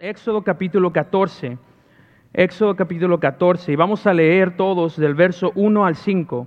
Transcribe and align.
Éxodo 0.00 0.40
capítulo 0.40 0.94
14. 0.94 1.58
Éxodo 2.32 2.74
capítulo 2.74 3.20
14. 3.20 3.70
Y 3.70 3.76
vamos 3.76 4.06
a 4.06 4.14
leer 4.14 4.56
todos 4.56 4.96
del 4.96 5.14
verso 5.14 5.52
1 5.54 5.84
al 5.84 5.94
5. 5.94 6.46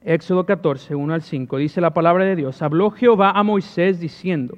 Éxodo 0.00 0.46
14, 0.46 0.94
1 0.94 1.12
al 1.12 1.20
5. 1.20 1.58
Dice 1.58 1.82
la 1.82 1.92
palabra 1.92 2.24
de 2.24 2.34
Dios. 2.34 2.62
Habló 2.62 2.90
Jehová 2.92 3.32
a 3.32 3.42
Moisés 3.42 4.00
diciendo, 4.00 4.54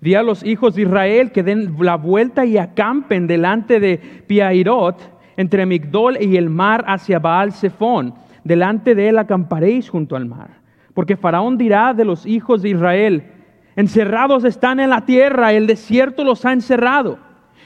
di 0.00 0.16
a 0.16 0.24
los 0.24 0.42
hijos 0.42 0.74
de 0.74 0.82
Israel 0.82 1.30
que 1.30 1.44
den 1.44 1.76
la 1.78 1.94
vuelta 1.94 2.44
y 2.44 2.58
acampen 2.58 3.28
delante 3.28 3.78
de 3.78 3.98
Piairot, 4.26 4.98
entre 5.36 5.66
Migdol 5.66 6.20
y 6.20 6.36
el 6.36 6.50
mar 6.50 6.84
hacia 6.88 7.20
Baal 7.20 7.52
Zephón. 7.52 8.14
Delante 8.42 8.96
de 8.96 9.10
él 9.10 9.18
acamparéis 9.18 9.88
junto 9.88 10.16
al 10.16 10.26
mar. 10.26 10.50
Porque 10.92 11.16
Faraón 11.16 11.56
dirá 11.56 11.94
de 11.94 12.04
los 12.04 12.26
hijos 12.26 12.62
de 12.62 12.70
Israel, 12.70 13.33
encerrados 13.76 14.44
están 14.44 14.80
en 14.80 14.90
la 14.90 15.04
tierra, 15.04 15.52
el 15.52 15.66
desierto 15.66 16.24
los 16.24 16.44
ha 16.44 16.52
encerrado. 16.52 17.18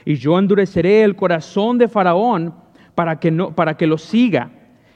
Y 0.04 0.16
yo 0.16 0.38
endureceré 0.38 1.02
el 1.02 1.16
corazón 1.16 1.78
de 1.78 1.88
Faraón 1.88 2.54
para 2.94 3.20
que, 3.20 3.30
no, 3.30 3.54
para 3.54 3.76
que 3.76 3.86
lo 3.86 3.98
siga. 3.98 4.50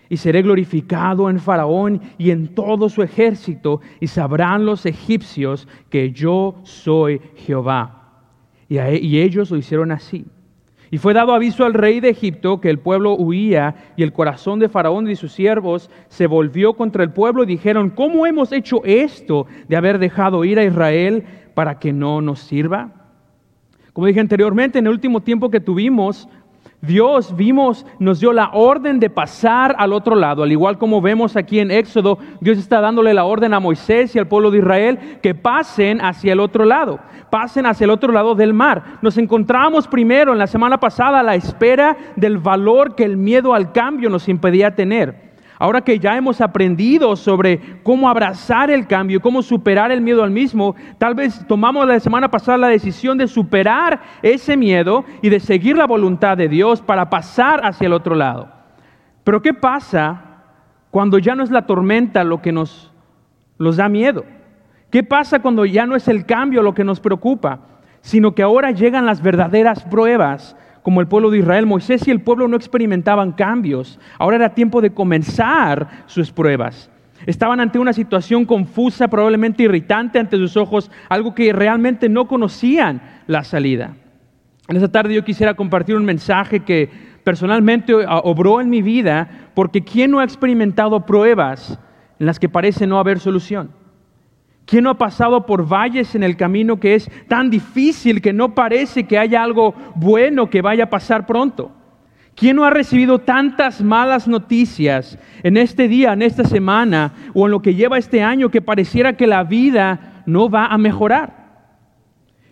Y 0.09 0.17
seré 0.17 0.43
glorificado 0.43 1.31
en 1.31 1.39
Faraón 1.39 2.01
y 2.19 2.31
en 2.31 2.55
todo 2.55 2.89
su 2.89 3.03
ejército, 3.03 3.81
y 4.01 4.07
sabrán 4.07 4.67
los 4.67 4.85
egipcios 4.85 5.67
que 5.89 6.13
yo 6.13 6.57
soy 6.65 7.21
Jehová. 7.37 8.25
Y, 8.69 8.79
y 8.79 9.21
ellos 9.21 9.51
lo 9.51 9.57
hicieron 9.57 9.91
así. 9.91 10.27
Y 10.93 10.99
fue 10.99 11.15
dado 11.15 11.33
aviso 11.33 11.65
al 11.65 11.73
rey 11.73 12.01
de 12.01 12.11
Egipto 12.11 12.61
que 12.61 12.69
el 12.69 12.79
pueblo 12.79 13.15
huía 13.15 13.95
y 13.97 14.03
el 14.03 14.13
corazón 14.13 14.59
de 14.59 14.69
Faraón 14.69 15.09
y 15.09 15.17
sus 15.17 15.33
siervos 15.33 15.91
se 16.09 16.27
volvió 16.27 16.75
contra 16.75 17.03
el 17.03 17.15
pueblo 17.15 17.45
y 17.45 17.47
dijeron, 17.47 17.89
¿cómo 17.89 18.27
hemos 18.27 18.53
hecho 18.53 18.85
esto 18.85 19.47
de 19.69 19.77
haber 19.77 19.99
dejado 19.99 20.45
ir 20.45 20.59
a 20.59 20.65
Israel 20.65 21.25
para 21.55 21.79
que 21.79 21.95
no 21.95 22.21
nos 22.21 22.41
sirva? 22.41 22.93
Como 23.95 24.07
dije 24.07 24.21
anteriormente, 24.21 24.81
en 24.81 24.87
el 24.87 24.93
último 24.93 25.23
tiempo 25.23 25.51
que 25.51 25.61
tuvimos, 25.61 26.29
Dios 26.83 27.37
vimos, 27.37 27.87
nos 28.01 28.19
dio 28.19 28.33
la 28.33 28.51
orden 28.53 28.99
de 28.99 29.09
pasar 29.09 29.77
al 29.79 29.93
otro 29.93 30.17
lado, 30.17 30.43
al 30.43 30.51
igual 30.51 30.79
como 30.79 31.01
vemos 31.01 31.37
aquí 31.37 31.61
en 31.61 31.71
Éxodo, 31.71 32.19
Dios 32.41 32.59
está 32.59 32.81
dándole 32.81 33.15
la 33.15 33.25
orden 33.25 33.55
a 33.55 33.61
Moisés 33.61 34.17
y 34.17 34.19
al 34.19 34.27
pueblo 34.27 34.51
de 34.51 34.59
Israel 34.59 34.99
que 35.23 35.33
pasen 35.33 36.01
hacia 36.01 36.33
el 36.33 36.41
otro 36.41 36.65
lado, 36.65 36.99
pasen 37.31 37.67
hacia 37.67 37.85
el 37.85 37.91
otro 37.91 38.13
lado 38.13 38.35
del 38.35 38.53
mar. 38.53 38.99
Nos 39.01 39.17
encontramos 39.17 39.87
primero 39.87 40.33
en 40.33 40.41
la 40.41 40.49
semana 40.49 40.81
pasada 40.81 41.21
a 41.21 41.23
la 41.23 41.37
espera 41.37 41.97
del 42.17 42.39
valor 42.39 42.97
que 42.97 43.05
el 43.05 43.17
miedo 43.17 43.55
al 43.55 43.71
cambio 43.71 44.11
nos 44.11 44.29
impedía 44.29 44.75
tener. 44.75 45.32
Ahora 45.63 45.81
que 45.81 46.01
ya 46.01 46.17
hemos 46.17 46.41
aprendido 46.41 47.15
sobre 47.15 47.61
cómo 47.85 48.09
abrazar 48.09 48.69
el 48.69 48.85
cambio, 48.89 49.21
cómo 49.21 49.43
superar 49.43 49.93
el 49.93 50.01
miedo 50.01 50.25
al 50.25 50.33
mismo, 50.33 50.75
tal 50.99 51.15
vez 51.15 51.47
tomamos 51.47 51.87
la 51.87 52.01
semana 52.01 52.29
pasada 52.29 52.59
la 52.59 52.67
decisión 52.67 53.17
de 53.17 53.29
superar 53.29 54.01
ese 54.23 54.57
miedo 54.57 55.05
y 55.23 55.29
de 55.29 55.39
seguir 55.39 55.77
la 55.77 55.87
voluntad 55.87 56.37
de 56.37 56.49
Dios 56.49 56.83
para 56.83 57.09
pasar 57.09 57.65
hacia 57.65 57.87
el 57.87 57.93
otro 57.93 58.17
lado. 58.17 58.49
Pero 59.23 59.41
¿qué 59.41 59.55
pasa 59.55 60.43
cuando 60.91 61.19
ya 61.19 61.37
no 61.37 61.45
es 61.45 61.51
la 61.53 61.65
tormenta 61.65 62.25
lo 62.25 62.43
que 62.43 62.51
nos, 62.51 62.91
nos 63.57 63.77
da 63.77 63.89
miedo? 63.89 64.25
¿Qué 64.91 65.05
pasa 65.05 65.43
cuando 65.43 65.65
ya 65.65 65.87
no 65.87 65.95
es 65.95 66.09
el 66.09 66.27
cambio 66.27 66.65
lo 66.65 66.75
que 66.75 66.83
nos 66.83 66.99
preocupa, 66.99 67.61
sino 68.01 68.35
que 68.35 68.43
ahora 68.43 68.73
llegan 68.73 69.07
las 69.07 69.23
verdaderas 69.23 69.85
pruebas? 69.85 70.57
Como 70.83 71.01
el 71.01 71.07
pueblo 71.07 71.31
de 71.31 71.39
Israel, 71.39 71.67
Moisés 71.67 72.07
y 72.09 72.11
el 72.11 72.21
pueblo 72.21 72.49
no 72.49 72.57
experimentaban 72.57 73.33
cambios. 73.33 73.99
Ahora 74.19 74.37
era 74.37 74.55
tiempo 74.55 74.81
de 74.81 74.93
comenzar 74.93 76.05
sus 76.07 76.33
pruebas. 76.33 76.91
Estaban 77.25 77.61
ante 77.61 77.79
una 77.79 77.93
situación 77.93 78.45
confusa, 78.45 79.09
probablemente 79.09 79.63
irritante 79.63 80.19
ante 80.19 80.37
sus 80.37 80.57
ojos, 80.57 80.91
algo 81.09 81.35
que 81.35 81.53
realmente 81.53 82.09
no 82.09 82.27
conocían 82.27 83.01
la 83.29 83.45
salida. 83.45 83.95
En 84.69 84.77
esta 84.77 84.91
tarde 84.91 85.15
yo 85.15 85.25
quisiera 85.25 85.55
compartir 85.55 85.97
un 85.97 86.05
mensaje 86.05 86.61
que 86.61 86.91
personalmente 87.23 87.95
obró 87.95 88.61
en 88.61 88.71
mi 88.71 88.83
vida, 88.83 89.51
porque 89.55 89.83
¿quién 89.83 90.11
no 90.11 90.19
ha 90.19 90.25
experimentado 90.25 91.07
pruebas 91.07 91.79
en 92.19 92.27
las 92.27 92.41
que 92.41 92.49
parece 92.49 92.87
no 92.89 92.99
haber 92.99 93.21
solución? 93.21 93.71
¿Quién 94.65 94.85
no 94.85 94.91
ha 94.91 94.99
pasado 94.99 95.45
por 95.45 95.67
valles 95.67 96.15
en 96.15 96.23
el 96.23 96.37
camino 96.37 96.79
que 96.79 96.95
es 96.95 97.11
tan 97.29 97.51
difícil 97.51 98.23
que 98.23 98.33
no 98.33 98.55
parece 98.55 99.05
que 99.05 99.19
haya 99.19 99.43
algo 99.43 99.75
bueno 99.95 100.49
que 100.49 100.63
vaya 100.63 100.85
a 100.85 100.91
pasar 100.91 101.27
pronto? 101.27 101.73
¿Quién 102.35 102.57
no 102.57 102.65
ha 102.65 102.71
recibido 102.71 103.19
tantas 103.19 103.83
malas 103.83 104.27
noticias 104.27 105.19
en 105.43 105.57
este 105.57 105.89
día, 105.89 106.13
en 106.15 106.23
esta 106.23 106.45
semana 106.45 107.13
o 107.35 107.47
en 107.47 107.51
lo 107.51 107.61
que 107.61 107.75
lleva 107.75 107.99
este 107.99 108.23
año 108.23 108.51
que 108.51 108.63
pareciera 108.63 109.17
que 109.17 109.27
la 109.27 109.45
vida 109.45 110.23
no 110.27 110.49
va 110.49 110.67
a 110.67 110.79
mejorar? 110.79 111.43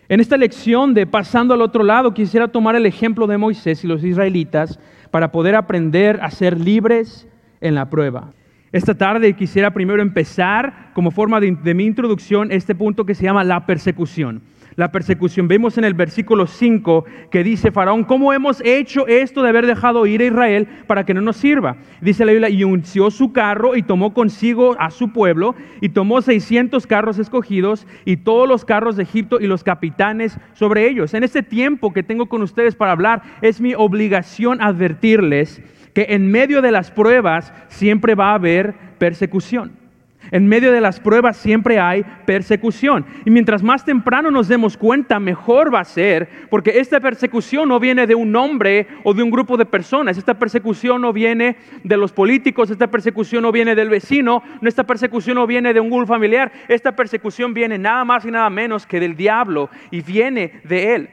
En 0.07 0.19
esta 0.19 0.37
lección 0.37 0.93
de 0.93 1.07
pasando 1.07 1.53
al 1.53 1.61
otro 1.61 1.83
lado, 1.83 2.13
quisiera 2.13 2.49
tomar 2.49 2.75
el 2.75 2.85
ejemplo 2.85 3.27
de 3.27 3.37
Moisés 3.37 3.83
y 3.83 3.87
los 3.87 4.03
israelitas 4.03 4.77
para 5.09 5.31
poder 5.31 5.55
aprender 5.55 6.19
a 6.21 6.29
ser 6.29 6.59
libres 6.59 7.27
en 7.61 7.75
la 7.75 7.89
prueba. 7.89 8.33
Esta 8.71 8.95
tarde 8.95 9.33
quisiera 9.33 9.73
primero 9.73 10.01
empezar 10.01 10.91
como 10.93 11.11
forma 11.11 11.41
de, 11.41 11.73
mi 11.73 11.83
introducción 11.83 12.53
este 12.53 12.73
punto 12.73 13.05
que 13.05 13.15
se 13.15 13.23
llama 13.23 13.43
la 13.43 13.65
persecución. 13.65 14.41
La 14.77 14.93
persecución. 14.93 15.49
Vemos 15.49 15.77
en 15.77 15.83
el 15.83 15.93
versículo 15.93 16.47
5 16.47 17.03
que 17.29 17.43
dice 17.43 17.73
Faraón, 17.73 18.05
¿cómo 18.05 18.31
hemos 18.31 18.61
hecho 18.63 19.05
esto 19.07 19.43
de 19.43 19.49
haber 19.49 19.67
dejado 19.67 20.05
ir 20.05 20.21
a 20.21 20.25
Israel 20.25 20.69
para 20.87 21.05
que 21.05 21.13
no 21.13 21.19
nos 21.19 21.35
sirva? 21.35 21.75
Dice 21.99 22.23
la 22.23 22.31
Biblia, 22.31 22.49
y 22.49 22.63
unció 22.63 23.11
su 23.11 23.33
carro 23.33 23.75
y 23.75 23.83
tomó 23.83 24.13
consigo 24.13 24.77
a 24.79 24.89
su 24.89 25.11
pueblo 25.11 25.53
y 25.81 25.89
tomó 25.89 26.21
600 26.21 26.87
carros 26.87 27.19
escogidos 27.19 27.85
y 28.05 28.15
todos 28.15 28.47
los 28.47 28.63
carros 28.63 28.95
de 28.95 29.03
Egipto 29.03 29.41
y 29.41 29.47
los 29.47 29.65
capitanes 29.65 30.39
sobre 30.53 30.87
ellos. 30.87 31.13
En 31.13 31.25
este 31.25 31.43
tiempo 31.43 31.91
que 31.91 32.03
tengo 32.03 32.27
con 32.27 32.41
ustedes 32.41 32.75
para 32.75 32.93
hablar, 32.93 33.21
es 33.41 33.59
mi 33.59 33.73
obligación 33.73 34.61
advertirles 34.61 35.61
que 35.93 36.07
en 36.09 36.29
medio 36.29 36.61
de 36.61 36.71
las 36.71 36.91
pruebas 36.91 37.53
siempre 37.67 38.15
va 38.15 38.31
a 38.31 38.35
haber 38.35 38.73
persecución. 38.97 39.81
En 40.29 40.47
medio 40.47 40.71
de 40.71 40.81
las 40.81 40.99
pruebas 40.99 41.35
siempre 41.35 41.79
hay 41.79 42.05
persecución. 42.25 43.05
Y 43.25 43.31
mientras 43.31 43.63
más 43.63 43.83
temprano 43.83 44.29
nos 44.29 44.47
demos 44.47 44.77
cuenta, 44.77 45.19
mejor 45.19 45.73
va 45.73 45.79
a 45.79 45.85
ser, 45.85 46.29
porque 46.49 46.79
esta 46.79 46.99
persecución 46.99 47.67
no 47.67 47.79
viene 47.79 48.05
de 48.05 48.15
un 48.15 48.35
hombre 48.35 48.87
o 49.03 49.13
de 49.13 49.23
un 49.23 49.31
grupo 49.31 49.57
de 49.57 49.65
personas. 49.65 50.17
Esta 50.17 50.37
persecución 50.37 51.01
no 51.01 51.11
viene 51.11 51.57
de 51.83 51.97
los 51.97 52.13
políticos, 52.13 52.69
esta 52.69 52.87
persecución 52.87 53.41
no 53.41 53.51
viene 53.51 53.73
del 53.73 53.89
vecino, 53.89 54.43
esta 54.61 54.85
persecución 54.85 55.35
no 55.35 55.47
viene 55.47 55.73
de 55.73 55.79
un 55.79 55.89
grupo 55.89 56.05
familiar. 56.05 56.51
Esta 56.67 56.95
persecución 56.95 57.53
viene 57.53 57.77
nada 57.77 58.05
más 58.05 58.23
y 58.23 58.31
nada 58.31 58.49
menos 58.49 58.85
que 58.85 58.99
del 58.99 59.15
diablo 59.15 59.69
y 59.89 60.01
viene 60.01 60.61
de 60.63 60.95
él. 60.95 61.09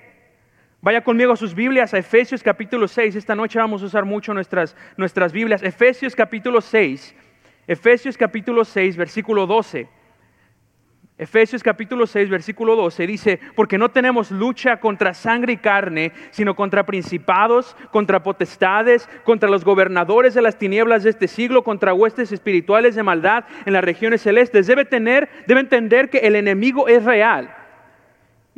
Vaya 0.80 1.02
conmigo 1.02 1.32
a 1.32 1.36
sus 1.36 1.54
Biblias, 1.54 1.92
a 1.92 1.98
Efesios 1.98 2.40
capítulo 2.40 2.86
6. 2.86 3.16
Esta 3.16 3.34
noche 3.34 3.58
vamos 3.58 3.82
a 3.82 3.86
usar 3.86 4.04
mucho 4.04 4.32
nuestras, 4.32 4.76
nuestras 4.96 5.32
Biblias. 5.32 5.60
Efesios 5.64 6.14
capítulo 6.14 6.60
6. 6.60 7.16
Efesios 7.66 8.16
capítulo 8.16 8.64
6, 8.64 8.96
versículo 8.96 9.46
12. 9.48 9.88
Efesios 11.18 11.64
capítulo 11.64 12.06
6, 12.06 12.30
versículo 12.30 12.76
12 12.76 13.06
dice, 13.08 13.40
porque 13.56 13.76
no 13.76 13.88
tenemos 13.88 14.30
lucha 14.30 14.78
contra 14.78 15.14
sangre 15.14 15.54
y 15.54 15.56
carne, 15.56 16.12
sino 16.30 16.54
contra 16.54 16.86
principados, 16.86 17.76
contra 17.90 18.22
potestades, 18.22 19.08
contra 19.24 19.50
los 19.50 19.64
gobernadores 19.64 20.34
de 20.34 20.42
las 20.42 20.58
tinieblas 20.58 21.02
de 21.02 21.10
este 21.10 21.26
siglo, 21.26 21.64
contra 21.64 21.92
huestes 21.92 22.30
espirituales 22.30 22.94
de 22.94 23.02
maldad 23.02 23.46
en 23.66 23.72
las 23.72 23.82
regiones 23.82 24.22
celestes. 24.22 24.68
Debe 24.68 24.84
tener, 24.84 25.28
debe 25.48 25.58
entender 25.58 26.08
que 26.08 26.18
el 26.18 26.36
enemigo 26.36 26.86
es 26.86 27.04
real 27.04 27.52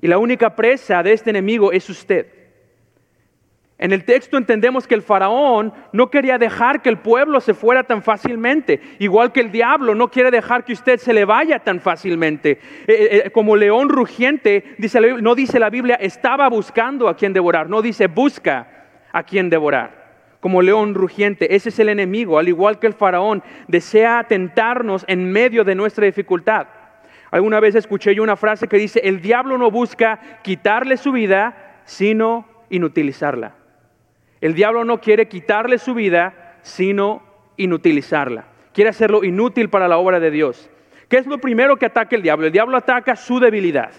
y 0.00 0.08
la 0.08 0.18
única 0.18 0.54
presa 0.56 1.02
de 1.02 1.12
este 1.12 1.30
enemigo 1.30 1.72
es 1.72 1.88
usted. 1.90 2.26
En 3.80 3.92
el 3.92 4.04
texto 4.04 4.36
entendemos 4.36 4.86
que 4.86 4.94
el 4.94 5.00
faraón 5.00 5.72
no 5.94 6.10
quería 6.10 6.36
dejar 6.36 6.82
que 6.82 6.90
el 6.90 6.98
pueblo 6.98 7.40
se 7.40 7.54
fuera 7.54 7.82
tan 7.84 8.02
fácilmente, 8.02 8.78
igual 8.98 9.32
que 9.32 9.40
el 9.40 9.50
diablo 9.50 9.94
no 9.94 10.10
quiere 10.10 10.30
dejar 10.30 10.66
que 10.66 10.74
usted 10.74 10.98
se 10.98 11.14
le 11.14 11.24
vaya 11.24 11.60
tan 11.60 11.80
fácilmente. 11.80 12.50
Eh, 12.50 12.58
eh, 12.88 13.22
eh, 13.24 13.30
como 13.30 13.56
león 13.56 13.88
rugiente, 13.88 14.74
dice 14.76 15.00
no 15.00 15.34
dice 15.34 15.58
la 15.58 15.70
Biblia, 15.70 15.94
estaba 15.94 16.46
buscando 16.50 17.08
a 17.08 17.16
quien 17.16 17.32
devorar, 17.32 17.70
no 17.70 17.80
dice 17.80 18.06
busca 18.06 18.68
a 19.12 19.22
quien 19.22 19.48
devorar. 19.48 20.00
Como 20.41 20.60
león 20.60 20.94
rugiente, 20.94 21.54
ese 21.54 21.70
es 21.70 21.78
el 21.78 21.88
enemigo, 21.88 22.38
al 22.38 22.48
igual 22.48 22.78
que 22.78 22.86
el 22.86 22.92
faraón, 22.92 23.42
desea 23.66 24.24
tentarnos 24.28 25.06
en 25.08 25.32
medio 25.32 25.64
de 25.64 25.74
nuestra 25.74 26.04
dificultad. 26.04 26.66
Alguna 27.30 27.60
vez 27.60 27.74
escuché 27.74 28.15
yo 28.15 28.22
una 28.22 28.36
frase 28.36 28.66
que 28.66 28.77
dice, 28.77 29.00
el 29.04 29.21
diablo 29.21 29.56
no 29.56 29.71
busca 29.71 30.41
quitarle 30.42 30.97
su 30.97 31.12
vida, 31.12 31.80
sino 31.84 32.47
inutilizarla. 32.71 33.54
El 34.41 34.54
diablo 34.54 34.84
no 34.84 35.00
quiere 35.00 35.28
quitarle 35.28 35.78
su 35.78 35.94
vida, 35.94 36.59
sino 36.62 37.22
inutilizarla. 37.56 38.47
Quiere 38.72 38.91
hacerlo 38.91 39.22
inútil 39.22 39.68
para 39.68 39.88
la 39.88 39.98
obra 39.98 40.18
de 40.18 40.30
Dios. 40.30 40.71
¿Qué 41.09 41.18
es 41.18 41.27
lo 41.27 41.38
primero 41.38 41.77
que 41.77 41.86
ataca 41.86 42.16
el 42.16 42.22
diablo? 42.22 42.47
El 42.47 42.53
diablo 42.53 42.77
ataca 42.77 43.16
su 43.16 43.38
debilidad. 43.38 43.92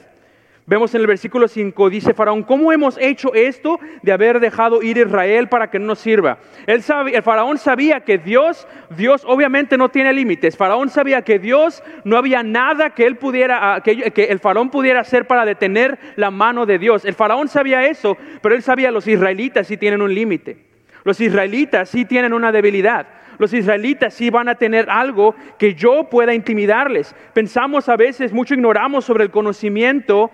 Vemos 0.72 0.96
en 0.96 1.02
el 1.02 1.08
versículo 1.08 1.50
5, 1.50 1.90
dice 1.90 2.14
Faraón, 2.14 2.44
¿cómo 2.44 2.72
hemos 2.72 2.98
hecho 2.98 3.34
esto 3.34 3.78
de 4.04 4.14
haber 4.14 4.40
dejado 4.40 4.82
ir 4.82 4.98
a 4.98 5.02
Israel 5.02 5.50
para 5.50 5.70
que 5.70 5.78
no 5.80 5.88
nos 5.88 6.00
sirva? 6.00 6.38
Él 6.66 6.82
sabe, 6.82 7.14
el 7.14 7.22
faraón 7.24 7.58
sabía 7.58 8.00
que 8.06 8.18
Dios, 8.18 8.66
Dios 8.96 9.24
obviamente 9.28 9.78
no 9.78 9.90
tiene 9.90 10.14
límites. 10.14 10.56
Faraón 10.56 10.88
sabía 10.88 11.24
que 11.24 11.40
Dios 11.40 11.84
no 12.06 12.16
había 12.16 12.42
nada 12.42 12.92
que 12.92 13.06
él 13.06 13.18
pudiera, 13.18 13.76
ah, 13.76 13.82
que, 13.82 14.12
que 14.12 14.24
el 14.24 14.40
faraón 14.40 14.70
pudiera 14.70 15.02
hacer 15.02 15.28
para 15.28 15.44
detener 15.44 16.00
la 16.16 16.32
mano 16.32 16.66
de 16.66 16.80
Dios. 16.80 17.04
El 17.04 17.16
faraón 17.16 17.50
sabía 17.50 17.86
eso, 17.86 18.16
pero 18.42 18.56
él 18.56 18.64
sabía 18.64 18.92
los 18.92 19.10
israelitas 19.10 19.68
sí 19.68 19.76
tienen 19.76 20.02
un 20.02 20.16
límite. 20.16 20.56
Los 21.04 21.20
israelitas 21.20 21.90
sí 21.90 22.06
tienen 22.06 22.32
una 22.32 22.50
debilidad 22.54 23.08
los 23.42 23.54
israelitas 23.54 24.14
sí 24.14 24.30
van 24.30 24.50
a 24.50 24.56
tener 24.56 24.88
algo 24.88 25.34
que 25.58 25.74
yo 25.74 26.08
pueda 26.12 26.36
intimidarles. 26.36 27.16
Pensamos 27.34 27.90
a 27.90 27.98
veces, 27.98 28.32
mucho 28.32 28.54
ignoramos 28.54 29.04
sobre 29.04 29.24
el 29.24 29.32
conocimiento 29.32 30.30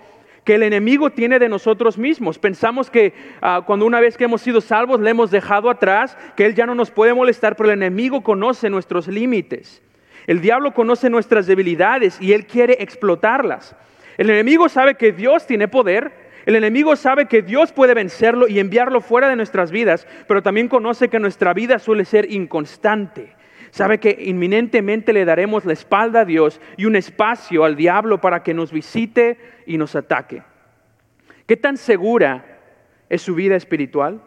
que 0.48 0.54
el 0.54 0.62
enemigo 0.62 1.10
tiene 1.10 1.38
de 1.38 1.50
nosotros 1.50 1.98
mismos. 1.98 2.38
Pensamos 2.38 2.88
que 2.88 3.12
ah, 3.42 3.64
cuando 3.66 3.84
una 3.84 4.00
vez 4.00 4.16
que 4.16 4.24
hemos 4.24 4.40
sido 4.40 4.62
salvos 4.62 4.98
le 4.98 5.10
hemos 5.10 5.30
dejado 5.30 5.68
atrás, 5.68 6.16
que 6.36 6.46
Él 6.46 6.54
ya 6.54 6.64
no 6.64 6.74
nos 6.74 6.90
puede 6.90 7.12
molestar, 7.12 7.54
pero 7.54 7.70
el 7.70 7.76
enemigo 7.76 8.22
conoce 8.22 8.70
nuestros 8.70 9.08
límites. 9.08 9.82
El 10.26 10.40
diablo 10.40 10.72
conoce 10.72 11.10
nuestras 11.10 11.46
debilidades 11.46 12.18
y 12.18 12.32
Él 12.32 12.46
quiere 12.46 12.78
explotarlas. 12.80 13.76
El 14.16 14.30
enemigo 14.30 14.70
sabe 14.70 14.94
que 14.94 15.12
Dios 15.12 15.46
tiene 15.46 15.68
poder, 15.68 16.12
el 16.46 16.56
enemigo 16.56 16.96
sabe 16.96 17.26
que 17.26 17.42
Dios 17.42 17.70
puede 17.72 17.92
vencerlo 17.92 18.48
y 18.48 18.58
enviarlo 18.58 19.02
fuera 19.02 19.28
de 19.28 19.36
nuestras 19.36 19.70
vidas, 19.70 20.06
pero 20.26 20.42
también 20.42 20.68
conoce 20.68 21.10
que 21.10 21.20
nuestra 21.20 21.52
vida 21.52 21.78
suele 21.78 22.06
ser 22.06 22.32
inconstante. 22.32 23.36
Sabe 23.70 23.98
que 23.98 24.16
inminentemente 24.20 25.12
le 25.12 25.24
daremos 25.24 25.64
la 25.64 25.72
espalda 25.72 26.20
a 26.20 26.24
Dios 26.24 26.60
y 26.76 26.84
un 26.84 26.96
espacio 26.96 27.64
al 27.64 27.76
diablo 27.76 28.20
para 28.20 28.42
que 28.42 28.54
nos 28.54 28.72
visite 28.72 29.38
y 29.66 29.78
nos 29.78 29.94
ataque. 29.94 30.42
¿Qué 31.46 31.56
tan 31.56 31.76
segura 31.76 32.44
es 33.08 33.22
su 33.22 33.34
vida 33.34 33.56
espiritual? 33.56 34.20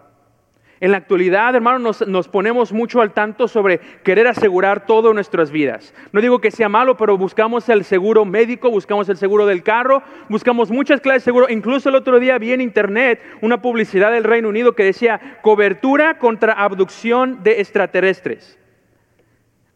En 0.81 0.89
la 0.89 0.97
actualidad, 0.97 1.53
hermanos, 1.53 2.07
nos, 2.07 2.27
ponemos 2.27 2.73
mucho 2.73 3.01
al 3.01 3.13
tanto 3.13 3.47
sobre 3.47 3.79
querer 4.03 4.25
asegurar 4.25 4.87
todo 4.87 5.09
en 5.09 5.15
nuestras 5.15 5.51
vidas. 5.51 5.93
No 6.11 6.21
digo 6.21 6.41
que 6.41 6.49
sea 6.49 6.69
malo, 6.69 6.97
pero 6.97 7.19
buscamos 7.19 7.69
el 7.69 7.83
seguro 7.83 8.25
médico, 8.25 8.71
buscamos 8.71 9.07
el 9.07 9.17
seguro 9.17 9.45
del 9.45 9.61
carro, 9.61 10.01
buscamos 10.27 10.71
muchas 10.71 10.99
clases 10.99 11.21
de 11.21 11.25
seguro. 11.25 11.49
Incluso 11.49 11.89
el 11.89 11.95
otro 11.95 12.19
día 12.19 12.39
vi 12.39 12.53
en 12.53 12.61
internet 12.61 13.21
una 13.41 13.61
publicidad 13.61 14.11
del 14.11 14.23
Reino 14.23 14.49
Unido 14.49 14.73
que 14.73 14.83
decía 14.83 15.37
cobertura 15.43 16.17
contra 16.17 16.53
abducción 16.53 17.43
de 17.43 17.61
extraterrestres. 17.61 18.57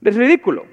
Es 0.05 0.15
ridículo. 0.15 0.65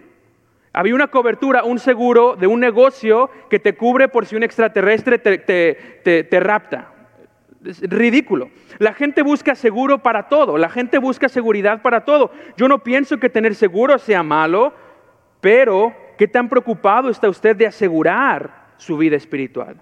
Había 0.72 0.94
una 0.94 1.08
cobertura, 1.08 1.64
un 1.64 1.78
seguro 1.78 2.36
de 2.36 2.46
un 2.46 2.60
negocio 2.60 3.30
que 3.50 3.58
te 3.58 3.74
cubre 3.74 4.08
por 4.08 4.26
si 4.26 4.36
un 4.36 4.42
extraterrestre 4.42 5.18
te, 5.18 6.24
te 6.24 6.40
rapta. 6.40 6.92
Es 7.64 7.80
ridículo. 7.80 8.50
La 8.78 8.92
gente 8.92 9.22
busca 9.22 9.54
seguro 9.54 10.02
para 10.02 10.28
todo, 10.28 10.56
la 10.58 10.68
gente 10.68 10.98
busca 10.98 11.28
seguridad 11.28 11.82
para 11.82 12.04
todo. 12.04 12.30
Yo 12.56 12.68
no 12.68 12.82
pienso 12.82 13.18
que 13.18 13.28
tener 13.28 13.54
seguro 13.54 13.98
sea 13.98 14.22
malo, 14.22 14.72
pero 15.40 15.94
¿qué 16.18 16.28
tan 16.28 16.48
preocupado 16.48 17.10
está 17.10 17.28
usted 17.28 17.56
de 17.56 17.66
asegurar 17.66 18.72
su 18.76 18.96
vida 18.96 19.16
espiritual? 19.16 19.76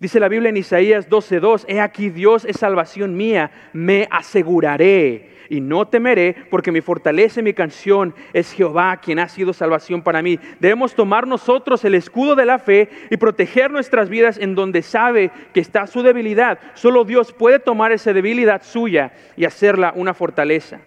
Dice 0.00 0.20
la 0.20 0.28
Biblia 0.28 0.50
en 0.50 0.56
Isaías 0.56 1.08
12:2, 1.08 1.64
he 1.66 1.80
aquí 1.80 2.10
Dios 2.10 2.44
es 2.44 2.56
salvación 2.56 3.16
mía, 3.16 3.50
me 3.72 4.06
aseguraré 4.12 5.30
y 5.50 5.60
no 5.60 5.88
temeré, 5.88 6.36
porque 6.50 6.70
mi 6.70 6.80
fortaleza 6.80 7.40
y 7.40 7.42
mi 7.42 7.54
canción 7.54 8.14
es 8.32 8.52
Jehová, 8.52 9.00
quien 9.02 9.18
ha 9.18 9.28
sido 9.28 9.52
salvación 9.52 10.02
para 10.02 10.22
mí. 10.22 10.38
Debemos 10.60 10.94
tomar 10.94 11.26
nosotros 11.26 11.84
el 11.84 11.94
escudo 11.94 12.36
de 12.36 12.46
la 12.46 12.58
fe 12.58 12.88
y 13.10 13.16
proteger 13.16 13.70
nuestras 13.70 14.08
vidas 14.08 14.38
en 14.38 14.54
donde 14.54 14.82
sabe 14.82 15.30
que 15.52 15.60
está 15.60 15.86
su 15.86 16.02
debilidad. 16.02 16.60
Solo 16.74 17.04
Dios 17.04 17.32
puede 17.32 17.58
tomar 17.58 17.90
esa 17.90 18.12
debilidad 18.12 18.62
suya 18.62 19.12
y 19.36 19.46
hacerla 19.46 19.92
una 19.96 20.14
fortaleza. 20.14 20.80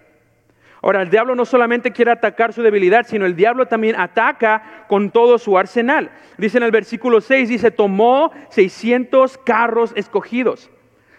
Ahora, 0.81 1.03
el 1.03 1.09
diablo 1.09 1.35
no 1.35 1.45
solamente 1.45 1.91
quiere 1.91 2.11
atacar 2.11 2.53
su 2.53 2.63
debilidad, 2.63 3.05
sino 3.05 3.25
el 3.25 3.35
diablo 3.35 3.67
también 3.67 3.95
ataca 3.99 4.85
con 4.87 5.11
todo 5.11 5.37
su 5.37 5.57
arsenal. 5.57 6.09
Dice 6.37 6.57
en 6.57 6.63
el 6.63 6.71
versículo 6.71 7.21
6, 7.21 7.49
dice, 7.49 7.69
tomó 7.69 8.31
600 8.49 9.37
carros 9.37 9.93
escogidos. 9.95 10.71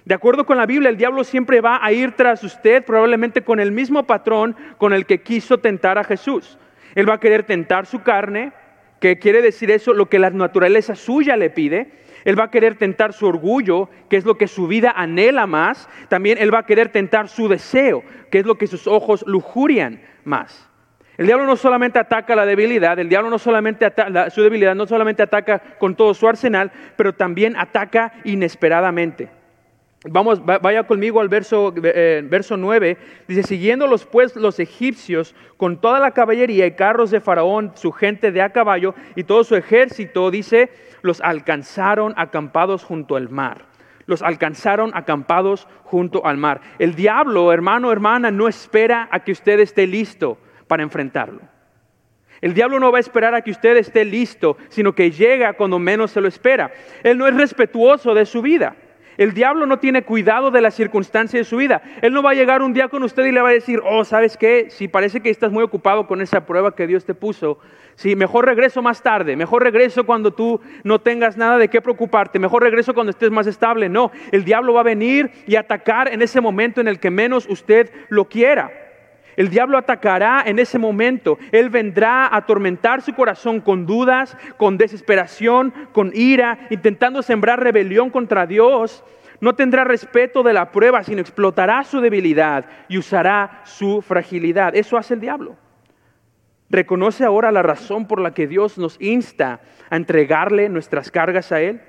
De 0.04 0.14
acuerdo 0.14 0.46
con 0.46 0.56
la 0.56 0.66
Biblia, 0.66 0.90
el 0.90 0.96
diablo 0.96 1.22
siempre 1.22 1.60
va 1.60 1.78
a 1.80 1.92
ir 1.92 2.12
tras 2.12 2.42
usted, 2.42 2.84
probablemente 2.84 3.42
con 3.42 3.60
el 3.60 3.70
mismo 3.70 4.02
patrón 4.02 4.56
con 4.78 4.92
el 4.92 5.06
que 5.06 5.22
quiso 5.22 5.58
tentar 5.58 5.96
a 5.96 6.02
Jesús. 6.04 6.58
Él 6.96 7.08
va 7.08 7.14
a 7.14 7.20
querer 7.20 7.44
tentar 7.44 7.86
su 7.86 8.02
carne, 8.02 8.52
que 8.98 9.20
quiere 9.20 9.42
decir 9.42 9.70
eso, 9.70 9.92
lo 9.92 10.06
que 10.06 10.18
la 10.18 10.30
naturaleza 10.30 10.96
suya 10.96 11.36
le 11.36 11.50
pide. 11.50 11.92
Él 12.24 12.38
va 12.38 12.44
a 12.44 12.50
querer 12.50 12.76
tentar 12.76 13.12
su 13.12 13.26
orgullo, 13.26 13.88
que 14.08 14.16
es 14.16 14.24
lo 14.24 14.36
que 14.36 14.48
su 14.48 14.66
vida 14.66 14.92
anhela 14.94 15.46
más. 15.46 15.88
También 16.08 16.38
Él 16.38 16.54
va 16.54 16.60
a 16.60 16.66
querer 16.66 16.88
tentar 16.90 17.28
su 17.28 17.48
deseo, 17.48 18.02
que 18.30 18.38
es 18.38 18.46
lo 18.46 18.56
que 18.56 18.66
sus 18.66 18.86
ojos 18.86 19.24
lujurian 19.26 20.00
más. 20.24 20.68
El 21.18 21.26
diablo 21.26 21.46
no 21.46 21.56
solamente 21.56 21.98
ataca 21.98 22.34
la 22.34 22.46
debilidad, 22.46 22.98
el 22.98 23.08
diablo 23.08 23.28
no 23.28 23.38
solamente 23.38 23.84
ataca, 23.84 24.30
su 24.30 24.42
debilidad 24.42 24.74
no 24.74 24.86
solamente 24.86 25.22
ataca 25.22 25.58
con 25.78 25.94
todo 25.94 26.14
su 26.14 26.26
arsenal, 26.26 26.72
pero 26.96 27.12
también 27.12 27.54
ataca 27.56 28.14
inesperadamente. 28.24 29.41
Vamos, 30.04 30.44
vaya 30.44 30.82
conmigo 30.82 31.20
al 31.20 31.28
verso, 31.28 31.72
eh, 31.80 32.22
verso 32.24 32.56
9. 32.56 32.96
Dice, 33.28 33.44
siguiéndolos 33.44 34.04
pues 34.04 34.34
los 34.34 34.58
egipcios 34.58 35.36
con 35.56 35.80
toda 35.80 36.00
la 36.00 36.10
caballería 36.10 36.66
y 36.66 36.72
carros 36.72 37.12
de 37.12 37.20
Faraón, 37.20 37.70
su 37.76 37.92
gente 37.92 38.32
de 38.32 38.42
a 38.42 38.50
caballo 38.50 38.94
y 39.14 39.22
todo 39.22 39.44
su 39.44 39.54
ejército, 39.54 40.32
dice, 40.32 40.70
los 41.02 41.20
alcanzaron 41.20 42.14
acampados 42.16 42.82
junto 42.82 43.14
al 43.14 43.28
mar. 43.28 43.66
Los 44.06 44.22
alcanzaron 44.22 44.90
acampados 44.94 45.68
junto 45.84 46.26
al 46.26 46.36
mar. 46.36 46.60
El 46.80 46.96
diablo, 46.96 47.52
hermano, 47.52 47.92
hermana, 47.92 48.32
no 48.32 48.48
espera 48.48 49.08
a 49.12 49.20
que 49.20 49.30
usted 49.30 49.60
esté 49.60 49.86
listo 49.86 50.36
para 50.66 50.82
enfrentarlo. 50.82 51.42
El 52.40 52.54
diablo 52.54 52.80
no 52.80 52.90
va 52.90 52.98
a 52.98 53.00
esperar 53.00 53.36
a 53.36 53.42
que 53.42 53.52
usted 53.52 53.76
esté 53.76 54.04
listo, 54.04 54.56
sino 54.68 54.96
que 54.96 55.12
llega 55.12 55.52
cuando 55.52 55.78
menos 55.78 56.10
se 56.10 56.20
lo 56.20 56.26
espera. 56.26 56.72
Él 57.04 57.16
no 57.16 57.28
es 57.28 57.36
respetuoso 57.36 58.14
de 58.14 58.26
su 58.26 58.42
vida. 58.42 58.74
El 59.18 59.34
diablo 59.34 59.66
no 59.66 59.78
tiene 59.78 60.02
cuidado 60.02 60.50
de 60.50 60.60
las 60.60 60.74
circunstancias 60.74 61.40
de 61.40 61.44
su 61.44 61.56
vida. 61.56 61.82
Él 62.00 62.12
no 62.12 62.22
va 62.22 62.30
a 62.30 62.34
llegar 62.34 62.62
un 62.62 62.72
día 62.72 62.88
con 62.88 63.02
usted 63.02 63.24
y 63.24 63.32
le 63.32 63.40
va 63.40 63.50
a 63.50 63.52
decir, 63.52 63.80
oh, 63.84 64.04
¿sabes 64.04 64.36
qué? 64.36 64.66
Si 64.70 64.88
parece 64.88 65.20
que 65.20 65.30
estás 65.30 65.52
muy 65.52 65.62
ocupado 65.62 66.06
con 66.06 66.20
esa 66.20 66.46
prueba 66.46 66.74
que 66.74 66.86
Dios 66.86 67.04
te 67.04 67.14
puso, 67.14 67.58
si 67.94 68.16
mejor 68.16 68.46
regreso 68.46 68.82
más 68.82 69.02
tarde, 69.02 69.36
mejor 69.36 69.62
regreso 69.62 70.04
cuando 70.04 70.32
tú 70.32 70.60
no 70.82 71.00
tengas 71.00 71.36
nada 71.36 71.58
de 71.58 71.68
qué 71.68 71.80
preocuparte, 71.80 72.38
mejor 72.38 72.62
regreso 72.62 72.94
cuando 72.94 73.10
estés 73.10 73.30
más 73.30 73.46
estable. 73.46 73.88
No, 73.88 74.10
el 74.30 74.44
diablo 74.44 74.72
va 74.72 74.80
a 74.80 74.84
venir 74.84 75.30
y 75.46 75.56
atacar 75.56 76.12
en 76.12 76.22
ese 76.22 76.40
momento 76.40 76.80
en 76.80 76.88
el 76.88 76.98
que 76.98 77.10
menos 77.10 77.46
usted 77.48 77.90
lo 78.08 78.28
quiera. 78.28 78.81
El 79.36 79.48
diablo 79.48 79.78
atacará 79.78 80.42
en 80.46 80.58
ese 80.58 80.78
momento. 80.78 81.38
Él 81.52 81.70
vendrá 81.70 82.26
a 82.26 82.36
atormentar 82.36 83.02
su 83.02 83.14
corazón 83.14 83.60
con 83.60 83.86
dudas, 83.86 84.36
con 84.56 84.76
desesperación, 84.76 85.72
con 85.92 86.10
ira, 86.14 86.66
intentando 86.70 87.22
sembrar 87.22 87.62
rebelión 87.62 88.10
contra 88.10 88.46
Dios. 88.46 89.04
No 89.40 89.54
tendrá 89.54 89.84
respeto 89.84 90.42
de 90.42 90.52
la 90.52 90.70
prueba, 90.70 91.02
sino 91.02 91.20
explotará 91.20 91.82
su 91.84 92.00
debilidad 92.00 92.66
y 92.88 92.98
usará 92.98 93.62
su 93.64 94.02
fragilidad. 94.02 94.76
Eso 94.76 94.96
hace 94.96 95.14
el 95.14 95.20
diablo. 95.20 95.56
¿Reconoce 96.70 97.24
ahora 97.24 97.52
la 97.52 97.62
razón 97.62 98.06
por 98.06 98.20
la 98.20 98.32
que 98.32 98.46
Dios 98.46 98.78
nos 98.78 99.00
insta 99.00 99.60
a 99.90 99.96
entregarle 99.96 100.68
nuestras 100.68 101.10
cargas 101.10 101.52
a 101.52 101.60
Él? 101.60 101.82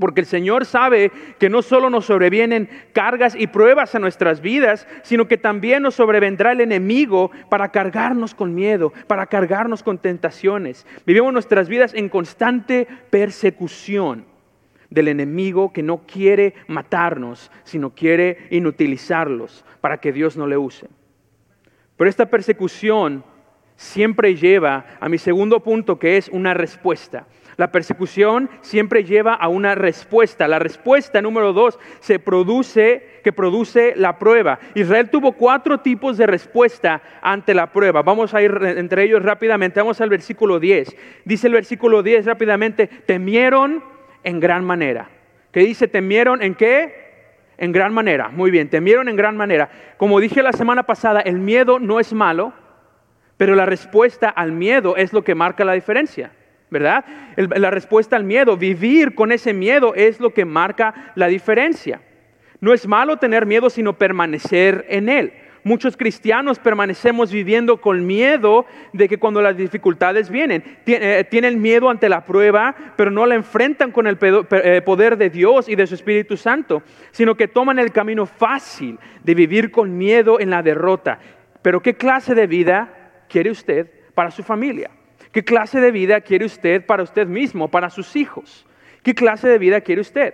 Porque 0.00 0.20
el 0.20 0.26
Señor 0.26 0.64
sabe 0.64 1.10
que 1.38 1.48
no 1.48 1.62
solo 1.62 1.90
nos 1.90 2.06
sobrevienen 2.06 2.68
cargas 2.92 3.34
y 3.34 3.46
pruebas 3.46 3.94
a 3.94 3.98
nuestras 3.98 4.40
vidas, 4.40 4.86
sino 5.02 5.26
que 5.26 5.38
también 5.38 5.82
nos 5.82 5.94
sobrevendrá 5.94 6.52
el 6.52 6.60
enemigo 6.60 7.30
para 7.48 7.70
cargarnos 7.70 8.34
con 8.34 8.54
miedo, 8.54 8.92
para 9.06 9.26
cargarnos 9.26 9.82
con 9.82 9.98
tentaciones. 9.98 10.86
Vivimos 11.06 11.32
nuestras 11.32 11.68
vidas 11.68 11.94
en 11.94 12.08
constante 12.08 12.86
persecución 13.10 14.26
del 14.90 15.08
enemigo 15.08 15.72
que 15.72 15.82
no 15.82 16.06
quiere 16.06 16.54
matarnos, 16.68 17.50
sino 17.64 17.90
quiere 17.90 18.46
inutilizarlos 18.50 19.64
para 19.80 19.98
que 19.98 20.12
Dios 20.12 20.36
no 20.36 20.46
le 20.46 20.56
use. 20.56 20.88
Pero 21.96 22.10
esta 22.10 22.26
persecución 22.26 23.24
siempre 23.76 24.34
lleva 24.34 24.86
a 25.00 25.08
mi 25.08 25.18
segundo 25.18 25.60
punto, 25.60 25.98
que 25.98 26.16
es 26.16 26.28
una 26.28 26.54
respuesta. 26.54 27.26
La 27.56 27.72
persecución 27.72 28.50
siempre 28.60 29.04
lleva 29.04 29.32
a 29.32 29.48
una 29.48 29.74
respuesta. 29.74 30.46
La 30.46 30.58
respuesta 30.58 31.22
número 31.22 31.54
dos 31.54 31.78
se 32.00 32.18
produce, 32.18 33.20
que 33.24 33.32
produce 33.32 33.94
la 33.96 34.18
prueba. 34.18 34.58
Israel 34.74 35.08
tuvo 35.08 35.32
cuatro 35.32 35.80
tipos 35.80 36.18
de 36.18 36.26
respuesta 36.26 37.00
ante 37.22 37.54
la 37.54 37.72
prueba. 37.72 38.02
Vamos 38.02 38.34
a 38.34 38.42
ir 38.42 38.58
entre 38.62 39.04
ellos 39.04 39.22
rápidamente. 39.22 39.80
Vamos 39.80 40.00
al 40.02 40.10
versículo 40.10 40.60
10. 40.60 40.96
Dice 41.24 41.46
el 41.46 41.54
versículo 41.54 42.02
10 42.02 42.26
rápidamente, 42.26 42.88
temieron 42.88 43.82
en 44.22 44.38
gran 44.38 44.62
manera. 44.62 45.08
¿Qué 45.50 45.60
dice? 45.60 45.88
¿Temieron 45.88 46.42
en 46.42 46.54
qué? 46.54 47.06
En 47.56 47.72
gran 47.72 47.94
manera. 47.94 48.28
Muy 48.28 48.50
bien, 48.50 48.68
temieron 48.68 49.08
en 49.08 49.16
gran 49.16 49.34
manera. 49.34 49.70
Como 49.96 50.20
dije 50.20 50.42
la 50.42 50.52
semana 50.52 50.82
pasada, 50.82 51.20
el 51.20 51.38
miedo 51.38 51.78
no 51.78 52.00
es 52.00 52.12
malo, 52.12 52.52
pero 53.38 53.54
la 53.54 53.64
respuesta 53.64 54.28
al 54.28 54.52
miedo 54.52 54.94
es 54.96 55.14
lo 55.14 55.24
que 55.24 55.34
marca 55.34 55.64
la 55.64 55.72
diferencia. 55.72 56.32
¿Verdad? 56.70 57.04
la 57.36 57.70
respuesta 57.70 58.16
al 58.16 58.24
miedo, 58.24 58.56
vivir 58.56 59.14
con 59.14 59.32
ese 59.32 59.52
miedo 59.52 59.94
es 59.94 60.20
lo 60.20 60.32
que 60.34 60.44
marca 60.44 61.12
la 61.14 61.28
diferencia. 61.28 62.00
No 62.60 62.72
es 62.72 62.86
malo 62.86 63.18
tener 63.18 63.46
miedo, 63.46 63.70
sino 63.70 63.92
permanecer 63.98 64.86
en 64.88 65.08
él. 65.08 65.32
Muchos 65.66 65.96
cristianos 65.96 66.60
permanecemos 66.60 67.32
viviendo 67.32 67.80
con 67.80 68.06
miedo 68.06 68.66
de 68.92 69.08
que 69.08 69.18
cuando 69.18 69.42
las 69.42 69.56
dificultades 69.56 70.30
vienen, 70.30 70.62
eh, 70.86 71.26
tienen 71.28 71.60
miedo 71.60 71.90
ante 71.90 72.08
la 72.08 72.24
prueba, 72.24 72.74
pero 72.96 73.10
no 73.10 73.26
la 73.26 73.34
enfrentan 73.34 73.90
con 73.90 74.06
el 74.06 74.16
eh, 74.22 74.80
poder 74.82 75.16
de 75.16 75.28
Dios 75.28 75.68
y 75.68 75.74
de 75.74 75.88
su 75.88 75.96
Espíritu 75.96 76.36
Santo, 76.36 76.84
sino 77.10 77.36
que 77.36 77.48
toman 77.48 77.80
el 77.80 77.90
camino 77.90 78.26
fácil 78.26 78.96
de 79.24 79.34
vivir 79.34 79.72
con 79.72 79.98
miedo 79.98 80.38
en 80.38 80.50
la 80.50 80.62
derrota. 80.62 81.18
Pero 81.62 81.82
¿qué 81.82 81.94
clase 81.94 82.36
de 82.36 82.46
vida 82.46 83.24
quiere 83.28 83.50
usted 83.50 83.90
para 84.14 84.30
su 84.30 84.44
familia? 84.44 84.90
¿Qué 85.36 85.44
clase 85.44 85.82
de 85.82 85.90
vida 85.90 86.22
quiere 86.22 86.46
usted 86.46 86.86
para 86.86 87.02
usted 87.02 87.26
mismo, 87.26 87.68
para 87.68 87.90
sus 87.90 88.16
hijos? 88.16 88.64
¿Qué 89.02 89.14
clase 89.14 89.46
de 89.46 89.58
vida 89.58 89.82
quiere 89.82 90.00
usted? 90.00 90.32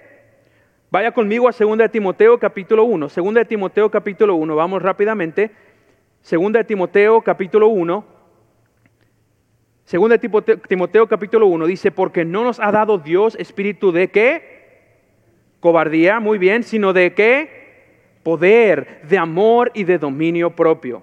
Vaya 0.92 1.10
conmigo 1.10 1.48
a 1.48 1.50
2 1.50 1.76
de 1.76 1.88
Timoteo 1.88 2.38
capítulo 2.38 2.84
1. 2.84 3.08
2 3.08 3.34
de 3.34 3.44
Timoteo 3.44 3.90
capítulo 3.90 4.36
1. 4.36 4.54
Vamos 4.54 4.80
rápidamente. 4.80 5.50
2 6.30 6.52
de 6.52 6.62
Timoteo 6.62 7.20
capítulo 7.20 7.66
1. 7.66 8.04
2 9.90 10.08
de 10.08 10.18
Timoteo, 10.68 11.08
capítulo 11.08 11.48
1 11.48 11.66
dice, 11.66 11.90
porque 11.90 12.24
no 12.24 12.44
nos 12.44 12.60
ha 12.60 12.70
dado 12.70 12.98
Dios 12.98 13.34
espíritu 13.40 13.90
de 13.90 14.06
qué? 14.06 15.00
Cobardía, 15.58 16.20
muy 16.20 16.38
bien, 16.38 16.62
sino 16.62 16.92
de 16.92 17.12
qué? 17.12 18.20
Poder, 18.22 19.00
de 19.08 19.18
amor 19.18 19.72
y 19.74 19.82
de 19.82 19.98
dominio 19.98 20.50
propio. 20.54 21.02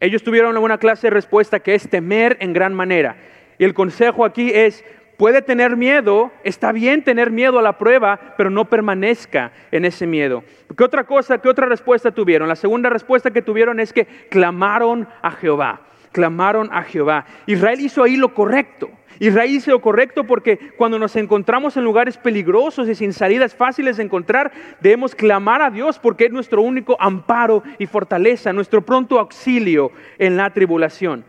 Ellos 0.00 0.22
tuvieron 0.22 0.56
una 0.56 0.78
clase 0.78 1.06
de 1.06 1.10
respuesta 1.10 1.60
que 1.60 1.74
es 1.74 1.88
temer 1.88 2.36
en 2.40 2.52
gran 2.52 2.74
manera. 2.74 3.16
Y 3.58 3.64
el 3.64 3.74
consejo 3.74 4.24
aquí 4.24 4.50
es, 4.52 4.84
Puede 5.16 5.40
tener 5.40 5.76
miedo, 5.76 6.30
está 6.44 6.72
bien 6.72 7.02
tener 7.02 7.30
miedo 7.30 7.58
a 7.58 7.62
la 7.62 7.78
prueba, 7.78 8.34
pero 8.36 8.50
no 8.50 8.66
permanezca 8.66 9.50
en 9.70 9.86
ese 9.86 10.06
miedo. 10.06 10.44
¿Qué 10.76 10.84
otra 10.84 11.04
cosa, 11.04 11.38
qué 11.38 11.48
otra 11.48 11.66
respuesta 11.66 12.10
tuvieron? 12.10 12.48
La 12.48 12.56
segunda 12.56 12.90
respuesta 12.90 13.30
que 13.30 13.40
tuvieron 13.40 13.80
es 13.80 13.94
que 13.94 14.04
clamaron 14.28 15.08
a 15.22 15.30
Jehová, 15.30 15.80
clamaron 16.16 16.70
a 16.72 16.82
Jehová. 16.82 17.26
Israel 17.44 17.78
hizo 17.78 18.02
ahí 18.02 18.16
lo 18.16 18.32
correcto. 18.32 18.88
Israel 19.18 19.50
hizo 19.50 19.70
lo 19.70 19.82
correcto 19.82 20.24
porque 20.24 20.72
cuando 20.78 20.98
nos 20.98 21.14
encontramos 21.14 21.76
en 21.76 21.84
lugares 21.84 22.16
peligrosos 22.16 22.88
y 22.88 22.94
sin 22.94 23.12
salidas 23.12 23.54
fáciles 23.54 23.98
de 23.98 24.04
encontrar, 24.04 24.50
debemos 24.80 25.14
clamar 25.14 25.60
a 25.60 25.68
Dios 25.68 25.98
porque 25.98 26.24
es 26.24 26.32
nuestro 26.32 26.62
único 26.62 26.96
amparo 26.98 27.62
y 27.78 27.84
fortaleza, 27.84 28.54
nuestro 28.54 28.80
pronto 28.80 29.18
auxilio 29.18 29.92
en 30.16 30.38
la 30.38 30.48
tribulación. 30.54 31.22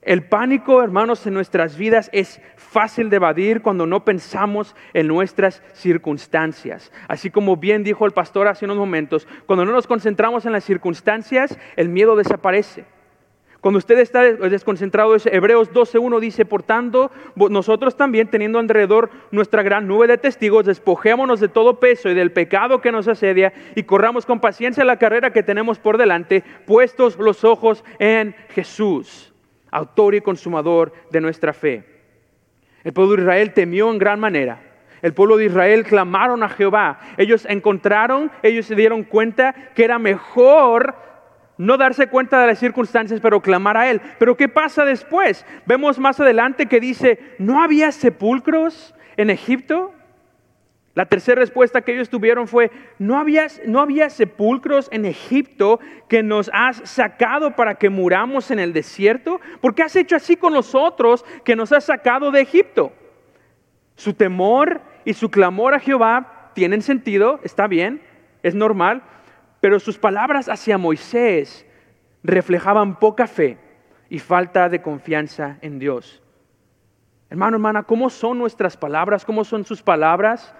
El 0.00 0.28
pánico, 0.28 0.80
hermanos, 0.80 1.26
en 1.26 1.34
nuestras 1.34 1.76
vidas 1.76 2.08
es 2.12 2.40
fácil 2.54 3.10
de 3.10 3.16
evadir 3.16 3.62
cuando 3.62 3.84
no 3.84 4.04
pensamos 4.04 4.76
en 4.94 5.08
nuestras 5.08 5.60
circunstancias. 5.72 6.92
Así 7.08 7.30
como 7.30 7.56
bien 7.56 7.82
dijo 7.82 8.06
el 8.06 8.12
pastor 8.12 8.46
hace 8.46 8.64
unos 8.64 8.76
momentos, 8.76 9.26
cuando 9.46 9.64
no 9.64 9.72
nos 9.72 9.88
concentramos 9.88 10.46
en 10.46 10.52
las 10.52 10.62
circunstancias, 10.62 11.58
el 11.74 11.88
miedo 11.88 12.14
desaparece. 12.14 12.84
Cuando 13.60 13.78
usted 13.78 13.98
está 13.98 14.22
desconcentrado, 14.22 15.16
Hebreos 15.24 15.72
12.1 15.72 16.20
dice, 16.20 16.44
por 16.44 16.62
tanto, 16.62 17.10
nosotros 17.34 17.96
también, 17.96 18.28
teniendo 18.28 18.60
alrededor 18.60 19.10
nuestra 19.32 19.62
gran 19.62 19.88
nube 19.88 20.06
de 20.06 20.16
testigos, 20.16 20.64
despojémonos 20.64 21.40
de 21.40 21.48
todo 21.48 21.80
peso 21.80 22.08
y 22.08 22.14
del 22.14 22.30
pecado 22.30 22.80
que 22.80 22.92
nos 22.92 23.08
asedia 23.08 23.52
y 23.74 23.82
corramos 23.82 24.26
con 24.26 24.40
paciencia 24.40 24.84
la 24.84 24.98
carrera 24.98 25.32
que 25.32 25.42
tenemos 25.42 25.78
por 25.80 25.98
delante, 25.98 26.44
puestos 26.66 27.18
los 27.18 27.42
ojos 27.42 27.84
en 27.98 28.36
Jesús 28.50 29.28
autor 29.70 30.14
y 30.14 30.20
consumador 30.20 30.92
de 31.10 31.20
nuestra 31.20 31.52
fe. 31.52 31.84
El 32.84 32.92
pueblo 32.92 33.16
de 33.16 33.22
Israel 33.22 33.52
temió 33.52 33.90
en 33.90 33.98
gran 33.98 34.20
manera. 34.20 34.60
El 35.02 35.14
pueblo 35.14 35.36
de 35.36 35.46
Israel 35.46 35.84
clamaron 35.84 36.42
a 36.42 36.48
Jehová. 36.48 36.98
Ellos 37.16 37.46
encontraron, 37.48 38.30
ellos 38.42 38.66
se 38.66 38.74
dieron 38.74 39.04
cuenta 39.04 39.54
que 39.74 39.84
era 39.84 39.98
mejor 39.98 40.96
no 41.58 41.76
darse 41.76 42.06
cuenta 42.06 42.40
de 42.40 42.46
las 42.46 42.58
circunstancias, 42.58 43.20
pero 43.20 43.42
clamar 43.42 43.76
a 43.76 43.90
Él. 43.90 44.00
Pero 44.18 44.36
¿qué 44.36 44.48
pasa 44.48 44.84
después? 44.84 45.44
Vemos 45.66 45.98
más 45.98 46.18
adelante 46.20 46.66
que 46.66 46.80
dice, 46.80 47.18
¿no 47.38 47.62
había 47.62 47.92
sepulcros 47.92 48.94
en 49.16 49.30
Egipto? 49.30 49.92
La 50.94 51.06
tercera 51.06 51.40
respuesta 51.40 51.82
que 51.82 51.92
ellos 51.92 52.08
tuvieron 52.08 52.48
fue, 52.48 52.70
¿no 52.98 53.18
había, 53.18 53.46
no 53.66 53.80
había 53.80 54.10
sepulcros 54.10 54.88
en 54.90 55.04
Egipto 55.04 55.78
que 56.08 56.22
nos 56.22 56.50
has 56.52 56.80
sacado 56.88 57.54
para 57.54 57.76
que 57.76 57.88
muramos 57.88 58.50
en 58.50 58.58
el 58.58 58.72
desierto? 58.72 59.40
¿Por 59.60 59.74
qué 59.74 59.82
has 59.82 59.94
hecho 59.94 60.16
así 60.16 60.36
con 60.36 60.52
nosotros 60.52 61.24
que 61.44 61.54
nos 61.54 61.72
has 61.72 61.84
sacado 61.84 62.30
de 62.30 62.40
Egipto? 62.40 62.92
Su 63.94 64.14
temor 64.14 64.80
y 65.04 65.14
su 65.14 65.30
clamor 65.30 65.74
a 65.74 65.80
Jehová 65.80 66.50
tienen 66.54 66.82
sentido, 66.82 67.38
está 67.44 67.68
bien, 67.68 68.02
es 68.42 68.56
normal, 68.56 69.02
pero 69.60 69.80
sus 69.80 69.98
palabras 69.98 70.48
hacia 70.48 70.78
Moisés 70.78 71.66
reflejaban 72.22 72.98
poca 72.98 73.26
fe 73.26 73.58
y 74.08 74.18
falta 74.18 74.68
de 74.68 74.82
confianza 74.82 75.58
en 75.60 75.78
Dios. 75.78 76.22
Hermano, 77.30 77.56
hermana, 77.56 77.82
¿cómo 77.82 78.10
son 78.10 78.38
nuestras 78.38 78.76
palabras? 78.76 79.24
¿Cómo 79.24 79.44
son 79.44 79.64
sus 79.64 79.82
palabras? 79.82 80.54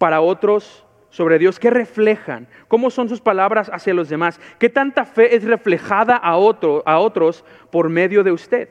para 0.00 0.22
otros 0.22 0.86
sobre 1.10 1.38
Dios? 1.38 1.60
¿Qué 1.60 1.68
reflejan? 1.68 2.48
¿Cómo 2.68 2.90
son 2.90 3.10
sus 3.10 3.20
palabras 3.20 3.70
hacia 3.70 3.92
los 3.92 4.08
demás? 4.08 4.40
¿Qué 4.58 4.70
tanta 4.70 5.04
fe 5.04 5.36
es 5.36 5.44
reflejada 5.44 6.16
a, 6.16 6.30
a 6.30 6.98
otros 6.98 7.44
por 7.70 7.90
medio 7.90 8.24
de 8.24 8.32
usted? 8.32 8.70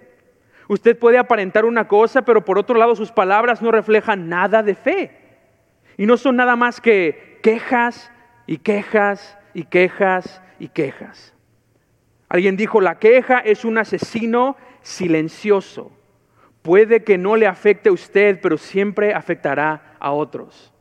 Usted 0.67 0.97
puede 0.97 1.19
aparentar 1.19 1.65
una 1.65 1.87
cosa, 1.87 2.23
pero 2.23 2.43
por 2.43 2.57
otro 2.57 2.79
lado 2.79 2.95
sus 2.95 3.11
palabras 3.11 3.61
no 3.61 3.71
reflejan 3.71 4.27
nada 4.27 4.63
de 4.63 4.73
fe. 4.73 5.11
Y 5.97 6.07
no 6.07 6.17
son 6.17 6.35
nada 6.35 6.55
más 6.55 6.81
que 6.81 7.39
quejas 7.43 8.11
y 8.49 8.57
quejas 8.57 9.37
y 9.53 9.65
quejas 9.65 10.41
y 10.57 10.69
quejas. 10.69 11.35
Alguien 12.29 12.57
dijo, 12.57 12.81
la 12.81 12.97
queja 12.97 13.37
es 13.37 13.63
un 13.63 13.77
asesino 13.77 14.57
silencioso. 14.81 15.91
Puede 16.63 17.03
que 17.03 17.19
no 17.19 17.35
le 17.35 17.45
afecte 17.45 17.89
a 17.89 17.91
usted, 17.91 18.39
pero 18.41 18.57
siempre 18.57 19.13
afectará 19.13 19.95
a 19.99 20.13
otros. 20.13 20.73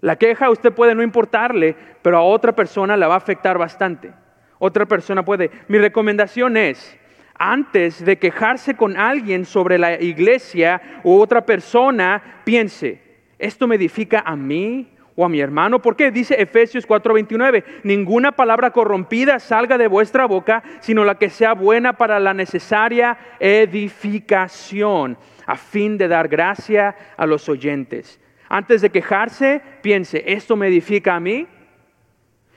La 0.00 0.16
queja 0.16 0.46
a 0.46 0.50
usted 0.50 0.72
puede 0.72 0.96
no 0.96 1.04
importarle, 1.04 1.76
pero 2.02 2.16
a 2.16 2.22
otra 2.22 2.56
persona 2.56 2.96
la 2.96 3.06
va 3.06 3.14
a 3.14 3.18
afectar 3.18 3.56
bastante. 3.56 4.10
Otra 4.58 4.84
persona 4.84 5.24
puede. 5.24 5.48
Mi 5.68 5.78
recomendación 5.78 6.56
es, 6.56 6.98
antes 7.34 8.04
de 8.04 8.18
quejarse 8.18 8.74
con 8.74 8.96
alguien 8.96 9.44
sobre 9.44 9.78
la 9.78 9.92
iglesia 10.02 10.82
u 11.04 11.20
otra 11.20 11.46
persona, 11.46 12.42
piense, 12.42 13.00
¿esto 13.38 13.68
me 13.68 13.76
edifica 13.76 14.24
a 14.26 14.34
mí 14.34 14.96
o 15.16 15.24
a 15.24 15.28
mi 15.28 15.40
hermano? 15.40 15.82
¿Por 15.82 15.96
qué? 15.96 16.10
Dice 16.10 16.40
Efesios 16.40 16.86
4:29, 16.86 17.64
ninguna 17.82 18.32
palabra 18.32 18.70
corrompida 18.70 19.38
salga 19.38 19.78
de 19.78 19.88
vuestra 19.88 20.26
boca, 20.26 20.62
sino 20.80 21.04
la 21.04 21.16
que 21.16 21.30
sea 21.30 21.54
buena 21.54 21.94
para 21.94 22.20
la 22.20 22.34
necesaria 22.34 23.18
edificación, 23.38 25.18
a 25.46 25.56
fin 25.56 25.98
de 25.98 26.08
dar 26.08 26.28
gracia 26.28 26.96
a 27.16 27.26
los 27.26 27.48
oyentes. 27.48 28.20
Antes 28.48 28.80
de 28.82 28.90
quejarse, 28.90 29.62
piense, 29.80 30.24
¿esto 30.26 30.56
me 30.56 30.68
edifica 30.68 31.14
a 31.14 31.20
mí? 31.20 31.46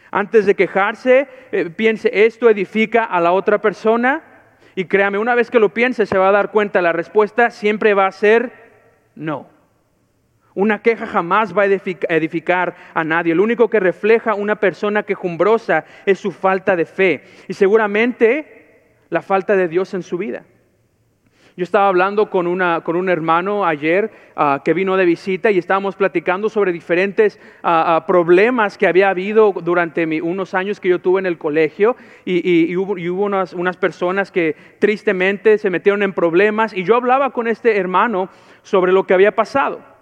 Antes 0.10 0.46
de 0.46 0.56
quejarse, 0.56 1.28
eh, 1.52 1.70
piense, 1.70 2.10
¿esto 2.12 2.50
edifica 2.50 3.04
a 3.04 3.20
la 3.20 3.32
otra 3.32 3.60
persona? 3.60 4.24
Y 4.76 4.86
créame, 4.86 5.18
una 5.18 5.36
vez 5.36 5.52
que 5.52 5.60
lo 5.60 5.74
piense, 5.74 6.06
se 6.06 6.18
va 6.18 6.30
a 6.30 6.32
dar 6.32 6.52
cuenta, 6.52 6.82
la 6.82 6.94
respuesta 6.94 7.52
siempre 7.52 7.94
va 7.94 8.08
a 8.08 8.12
ser 8.12 8.52
no. 9.16 9.53
Una 10.56 10.82
queja 10.82 11.08
jamás 11.08 11.58
va 11.58 11.64
a 11.64 11.66
edificar 11.66 12.76
a 12.94 13.04
nadie. 13.04 13.34
Lo 13.34 13.44
único 13.44 13.70
que 13.70 13.80
refleja 13.80 14.36
una 14.36 14.56
persona 14.56 15.04
quejumbrosa 15.04 15.86
es 16.06 16.20
su 16.20 16.32
falta 16.32 16.76
de 16.76 16.86
fe 16.86 17.24
y 17.48 17.54
seguramente 17.54 18.64
la 19.10 19.22
falta 19.22 19.56
de 19.56 19.68
Dios 19.68 19.94
en 19.94 20.04
su 20.04 20.18
vida. 20.18 20.44
Yo 21.56 21.64
estaba 21.64 21.88
hablando 21.88 22.32
con, 22.32 22.48
una, 22.48 22.82
con 22.82 22.96
un 22.96 23.10
hermano 23.10 23.64
ayer 23.64 24.10
ah, 24.36 24.62
que 24.66 24.74
vino 24.74 24.98
de 24.98 25.06
visita 25.06 25.52
y 25.52 25.60
estábamos 25.60 25.96
platicando 25.96 26.50
sobre 26.50 26.72
diferentes 26.72 27.40
ah, 27.62 27.96
ah, 27.96 28.06
problemas 28.08 28.76
que 28.76 28.88
había 28.88 29.10
habido 29.10 29.54
durante 29.64 30.04
unos 30.24 30.56
años 30.56 30.80
que 30.80 30.90
yo 30.90 31.00
tuve 31.00 31.20
en 31.20 31.28
el 31.28 31.38
colegio 31.38 31.96
y, 32.26 32.76
hubo, 32.76 32.94
unas 32.94 33.78
personas 33.78 34.32
que 34.32 34.56
tristemente 34.80 35.60
se 35.60 35.70
metieron 35.70 36.02
en 36.02 36.14
problemas 36.14 36.74
y 36.74 36.84
yo 36.84 36.96
hablaba 36.96 37.30
con 37.30 37.48
este 37.48 37.78
hermano 37.78 38.30
sobre 38.64 38.92
lo 38.92 39.06
que 39.06 39.14
había 39.14 39.36
pasado. 39.36 39.93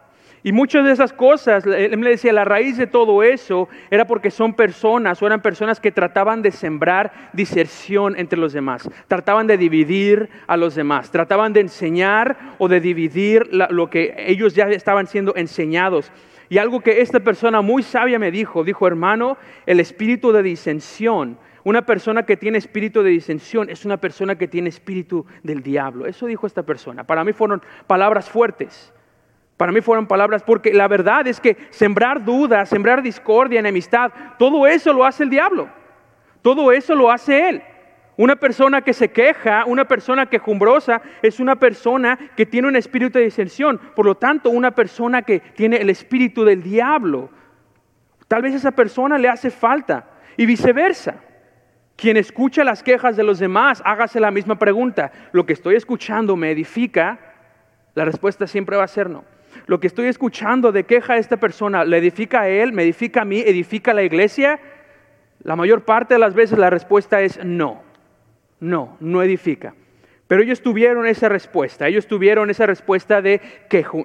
Y 0.44 0.52
muchas 0.52 0.86
de 0.86 0.92
esas 0.92 1.14
cosas, 1.14 1.66
él 1.66 1.98
me 1.98 2.10
decía, 2.10 2.34
la 2.34 2.46
raíz 2.46 2.76
de 2.76 2.88
todo 2.88 3.22
eso 3.22 3.70
era 3.92 4.06
porque 4.06 4.32
son 4.32 4.56
personas 4.56 5.22
o 5.22 5.28
eran 5.28 5.42
personas 5.42 5.80
que 5.80 5.92
trataban 5.92 6.42
de 6.42 6.52
sembrar 6.52 7.30
diserción 7.34 8.18
entre 8.18 8.40
los 8.40 8.52
demás, 8.52 8.90
trataban 9.08 9.46
de 9.46 9.58
dividir 9.58 10.30
a 10.48 10.58
los 10.58 10.74
demás, 10.74 11.12
trataban 11.12 11.54
de 11.54 11.62
enseñar 11.62 12.38
o 12.58 12.68
de 12.68 12.80
dividir 12.80 13.50
lo 13.52 13.90
que 13.90 14.16
ellos 14.18 14.56
ya 14.56 14.66
estaban 14.70 15.06
siendo 15.06 15.36
enseñados. 15.36 16.12
Y 16.50 16.58
algo 16.58 16.82
que 16.82 17.02
esta 17.02 17.20
persona 17.20 17.62
muy 17.62 17.84
sabia 17.84 18.18
me 18.18 18.32
dijo, 18.32 18.64
dijo, 18.64 18.88
hermano, 18.88 19.38
el 19.66 19.80
espíritu 19.80 20.32
de 20.32 20.44
disensión 20.44 21.38
Una 21.64 21.86
persona 21.86 22.24
que 22.24 22.38
tiene 22.38 22.58
espíritu 22.58 23.04
de 23.04 23.12
disensión 23.12 23.70
es 23.70 23.86
una 23.86 23.98
persona 23.98 24.36
que 24.36 24.48
tiene 24.48 24.70
espíritu 24.70 25.26
del 25.44 25.62
diablo. 25.62 26.08
Eso 26.08 26.26
dijo 26.26 26.48
esta 26.48 26.64
persona. 26.64 27.04
Para 27.04 27.24
mí 27.24 27.34
fueron 27.34 27.62
palabras 27.86 28.28
fuertes. 28.30 28.92
Para 29.62 29.72
mí 29.72 29.82
fueron 29.82 30.08
palabras 30.08 30.42
porque 30.42 30.74
la 30.74 30.88
verdad 30.88 31.28
es 31.28 31.40
que 31.40 31.56
sembrar 31.70 32.26
dudas, 32.26 32.68
sembrar 32.68 33.04
discordia, 33.04 33.60
enemistad, 33.60 34.12
todo 34.40 34.66
eso 34.66 34.92
lo 34.92 35.06
hace 35.06 35.22
el 35.22 35.30
diablo. 35.30 35.70
Todo 36.42 36.72
eso 36.72 36.96
lo 36.96 37.12
hace 37.12 37.48
él. 37.48 37.62
Una 38.18 38.38
persona 38.38 38.82
que 38.82 38.92
se 38.92 39.12
queja, 39.12 39.66
una 39.68 39.86
persona 39.86 40.26
quejumbrosa, 40.26 41.04
es 41.22 41.40
una 41.40 41.58
persona 41.58 42.18
que 42.36 42.48
tiene 42.48 42.70
un 42.70 42.76
espíritu 42.76 43.20
de 43.20 43.26
disensión. 43.26 43.80
Por 43.96 44.08
lo 44.08 44.16
tanto, 44.16 44.50
una 44.50 44.72
persona 44.72 45.22
que 45.22 45.40
tiene 45.40 45.78
el 45.78 45.92
espíritu 45.92 46.44
del 46.44 46.64
diablo. 46.64 47.30
Tal 48.28 48.42
vez 48.42 48.56
esa 48.56 48.72
persona 48.72 49.20
le 49.20 49.30
hace 49.30 49.52
falta. 49.52 50.08
Y 50.38 50.48
viceversa. 50.48 51.18
Quien 51.96 52.18
escucha 52.18 52.64
las 52.64 52.82
quejas 52.82 53.16
de 53.16 53.22
los 53.22 53.38
demás, 53.38 53.84
hágase 53.86 54.20
la 54.20 54.32
misma 54.32 54.58
pregunta. 54.58 55.12
¿Lo 55.34 55.46
que 55.46 55.54
estoy 55.54 55.76
escuchando 55.76 56.36
me 56.36 56.50
edifica? 56.50 57.20
La 57.94 58.06
respuesta 58.06 58.48
siempre 58.48 58.76
va 58.76 58.86
a 58.86 58.88
ser 58.88 59.08
no. 59.08 59.24
Lo 59.68 59.80
que 59.80 59.88
estoy 59.88 60.08
escuchando 60.08 60.72
de 60.72 60.84
queja 60.84 61.14
de 61.14 61.20
esta 61.20 61.38
persona, 61.38 61.84
¿le 61.86 61.98
edifica 61.98 62.42
a 62.42 62.50
él? 62.50 62.74
¿Me 62.74 62.84
edifica 62.84 63.22
a 63.22 63.26
mí? 63.26 63.40
¿Edifica 63.40 63.92
a 63.92 63.94
la 63.94 64.04
iglesia? 64.04 64.60
La 65.44 65.56
mayor 65.56 65.84
parte 65.84 66.16
de 66.16 66.20
las 66.20 66.34
veces 66.34 66.58
la 66.58 66.70
respuesta 66.70 67.22
es 67.22 67.44
no. 67.44 67.84
No, 68.60 68.98
no 69.00 69.24
edifica. 69.24 69.74
Pero 70.28 70.44
ellos 70.44 70.62
tuvieron 70.62 71.06
esa 71.08 71.28
respuesta, 71.28 71.90
ellos 71.90 72.08
tuvieron 72.08 72.50
esa 72.50 72.66
respuesta 72.66 73.22
de, 73.22 73.42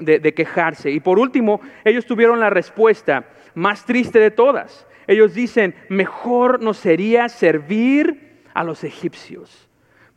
de, 0.01 0.35
quejarse. 0.35 0.91
Y 0.91 0.99
por 0.99 1.21
último, 1.21 1.61
ellos 1.85 2.05
tuvieron 2.05 2.41
la 2.41 2.51
respuesta 2.51 3.27
más 3.55 3.85
triste 3.85 4.19
de 4.19 4.33
todas. 4.33 4.89
Ellos 5.07 5.35
dicen, 5.35 5.77
mejor 5.89 6.61
nos 6.61 6.79
sería 6.79 7.29
servir 7.29 8.43
a 8.55 8.65
los 8.65 8.83
egipcios. 8.83 9.66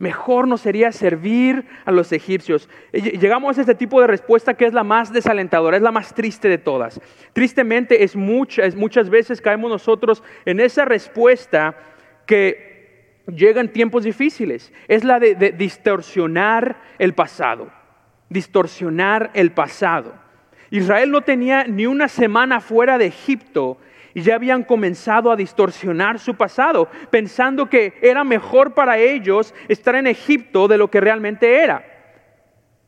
Mejor 0.00 0.48
nos 0.48 0.62
sería 0.62 0.92
servir 0.92 1.66
a 1.84 1.92
los 1.92 2.10
egipcios. 2.10 2.70
Llegamos 2.90 3.58
a 3.58 3.60
este 3.60 3.74
tipo 3.74 4.00
de 4.00 4.06
respuesta 4.06 4.54
que 4.54 4.64
es 4.64 4.72
la 4.72 4.82
más 4.82 5.12
desalentadora, 5.12 5.76
es 5.76 5.82
la 5.82 5.92
más 5.92 6.14
triste 6.14 6.48
de 6.48 6.56
todas. 6.56 6.98
Tristemente 7.34 8.02
es 8.02 8.16
muchas, 8.16 8.74
muchas 8.74 9.10
veces 9.10 9.42
caemos 9.42 9.70
nosotros 9.70 10.22
en 10.46 10.58
esa 10.58 10.86
respuesta 10.86 11.76
que 12.24 13.20
llegan 13.26 13.68
tiempos 13.68 14.04
difíciles. 14.04 14.72
Es 14.88 15.04
la 15.04 15.20
de, 15.20 15.34
distorsionar 15.52 16.80
el 16.98 17.12
pasado. 17.12 17.70
Distorsionar 18.30 19.30
el 19.34 19.52
pasado. 19.52 20.14
Israel 20.70 21.10
no 21.10 21.20
tenía 21.20 21.64
ni 21.64 21.84
una 21.84 22.08
semana 22.08 22.62
fuera 22.62 22.96
de 22.96 23.04
Egipto 23.04 23.76
y 24.14 24.22
ya 24.22 24.34
habían 24.34 24.64
comenzado 24.64 25.30
a 25.30 25.36
distorsionar 25.36 26.18
su 26.18 26.34
pasado, 26.34 26.88
pensando 27.10 27.68
que 27.68 27.94
era 28.02 28.24
mejor 28.24 28.74
para 28.74 28.98
ellos 28.98 29.54
estar 29.68 29.94
en 29.94 30.06
Egipto 30.06 30.68
de 30.68 30.78
lo 30.78 30.90
que 30.90 31.00
realmente 31.00 31.62
era. 31.62 31.84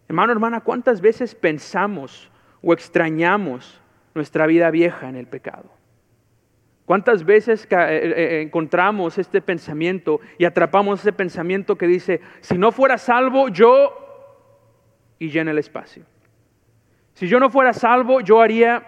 Hermano, 0.08 0.32
hermana, 0.32 0.60
¿cuántas 0.60 1.00
veces 1.00 1.34
pensamos 1.34 2.30
o 2.62 2.72
extrañamos 2.72 3.80
nuestra 4.14 4.46
vida 4.46 4.70
vieja 4.70 5.08
en 5.08 5.16
el 5.16 5.26
pecado? 5.26 5.70
¿Cuántas 6.84 7.24
veces 7.24 7.66
eh, 7.70 7.76
eh, 7.78 8.40
encontramos 8.42 9.16
este 9.16 9.40
pensamiento 9.40 10.20
y 10.36 10.44
atrapamos 10.44 11.00
ese 11.00 11.12
pensamiento 11.12 11.76
que 11.76 11.86
dice, 11.86 12.20
si 12.40 12.58
no 12.58 12.72
fuera 12.72 12.98
salvo, 12.98 13.48
yo 13.48 13.94
y 15.18 15.30
llena 15.30 15.52
el 15.52 15.58
espacio? 15.58 16.04
Si 17.14 17.28
yo 17.28 17.38
no 17.38 17.50
fuera 17.50 17.72
salvo, 17.72 18.20
yo 18.20 18.40
haría, 18.40 18.84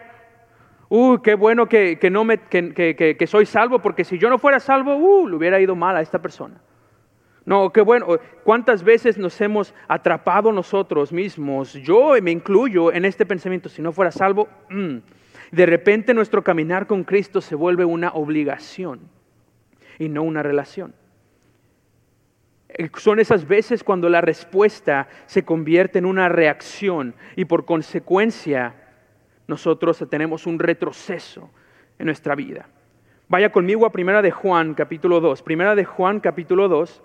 uh, 0.94 1.22
qué 1.22 1.34
bueno 1.34 1.68
que, 1.68 1.98
no 2.10 2.24
me, 2.24 2.38
que, 2.38 2.94
que, 3.18 3.26
soy 3.26 3.46
salvo, 3.46 3.80
porque 3.80 4.04
si 4.04 4.18
yo 4.18 4.30
no 4.30 4.38
fuera 4.38 4.60
salvo, 4.60 4.96
uh, 4.96 5.28
le 5.28 5.36
hubiera 5.36 5.60
ido 5.60 5.74
mal 5.74 5.96
a 5.96 6.00
esta 6.00 6.20
persona. 6.20 6.60
No, 7.44 7.70
qué 7.72 7.82
bueno, 7.82 8.06
cuántas 8.42 8.82
veces 8.82 9.18
nos 9.18 9.38
hemos 9.40 9.74
atrapado 9.86 10.50
nosotros 10.50 11.12
mismos, 11.12 11.74
yo 11.74 12.14
me 12.22 12.30
incluyo 12.30 12.90
en 12.90 13.04
este 13.04 13.26
pensamiento, 13.26 13.68
si 13.68 13.82
no 13.82 13.92
fuera 13.92 14.10
salvo, 14.10 14.48
mm, 14.70 14.96
de 15.52 15.66
repente 15.66 16.14
nuestro 16.14 16.42
caminar 16.42 16.86
con 16.86 17.04
Cristo 17.04 17.40
se 17.40 17.54
vuelve 17.54 17.84
una 17.84 18.12
obligación 18.12 19.00
y 19.98 20.08
no 20.08 20.22
una 20.22 20.42
relación. 20.42 20.94
Son 22.96 23.20
esas 23.20 23.46
veces 23.46 23.84
cuando 23.84 24.08
la 24.08 24.20
respuesta 24.20 25.06
se 25.26 25.44
convierte 25.44 25.98
en 25.98 26.06
una 26.06 26.28
reacción 26.28 27.14
y 27.36 27.44
por 27.44 27.64
consecuencia 27.64 28.74
nosotros 29.46 30.04
tenemos 30.10 30.46
un 30.46 30.58
retroceso 30.58 31.50
en 31.98 32.06
nuestra 32.06 32.34
vida. 32.34 32.66
Vaya 33.28 33.50
conmigo 33.50 33.86
a 33.86 33.92
Primera 33.92 34.22
de 34.22 34.30
Juan, 34.30 34.74
capítulo 34.74 35.20
2. 35.20 35.42
Primera 35.42 35.74
de 35.74 35.84
Juan, 35.84 36.20
capítulo 36.20 36.68
2, 36.68 37.02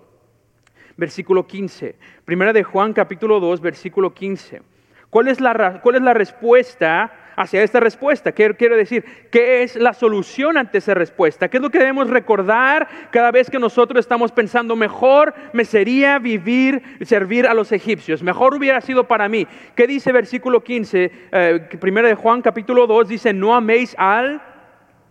versículo 0.96 1.46
15. 1.46 1.96
Primera 2.24 2.52
de 2.52 2.62
Juan, 2.62 2.92
capítulo 2.92 3.40
2, 3.40 3.60
versículo 3.60 4.12
15. 4.12 4.62
¿Cuál 5.08 5.28
es 5.28 5.40
la, 5.40 5.80
cuál 5.82 5.96
es 5.96 6.02
la 6.02 6.14
respuesta 6.14 7.12
hacia 7.40 7.62
esta 7.62 7.80
respuesta. 7.80 8.32
¿Qué 8.32 8.54
quiero 8.54 8.76
decir? 8.76 9.04
¿Qué 9.30 9.62
es 9.62 9.76
la 9.76 9.94
solución 9.94 10.58
ante 10.58 10.78
esa 10.78 10.94
respuesta? 10.94 11.48
¿Qué 11.48 11.56
es 11.56 11.62
lo 11.62 11.70
que 11.70 11.78
debemos 11.78 12.10
recordar 12.10 12.86
cada 13.10 13.30
vez 13.30 13.48
que 13.48 13.58
nosotros 13.58 14.00
estamos 14.00 14.30
pensando, 14.30 14.76
mejor 14.76 15.34
me 15.52 15.64
sería 15.64 16.18
vivir, 16.18 16.82
servir 17.02 17.46
a 17.46 17.54
los 17.54 17.72
egipcios? 17.72 18.22
Mejor 18.22 18.54
hubiera 18.54 18.80
sido 18.80 19.04
para 19.04 19.28
mí. 19.28 19.46
¿Qué 19.74 19.86
dice 19.86 20.12
versículo 20.12 20.62
15? 20.62 21.10
Eh, 21.32 21.68
primero 21.80 22.08
de 22.08 22.14
Juan 22.14 22.42
capítulo 22.42 22.86
2 22.86 23.08
dice, 23.08 23.32
no 23.32 23.54
améis 23.54 23.94
al 23.98 24.42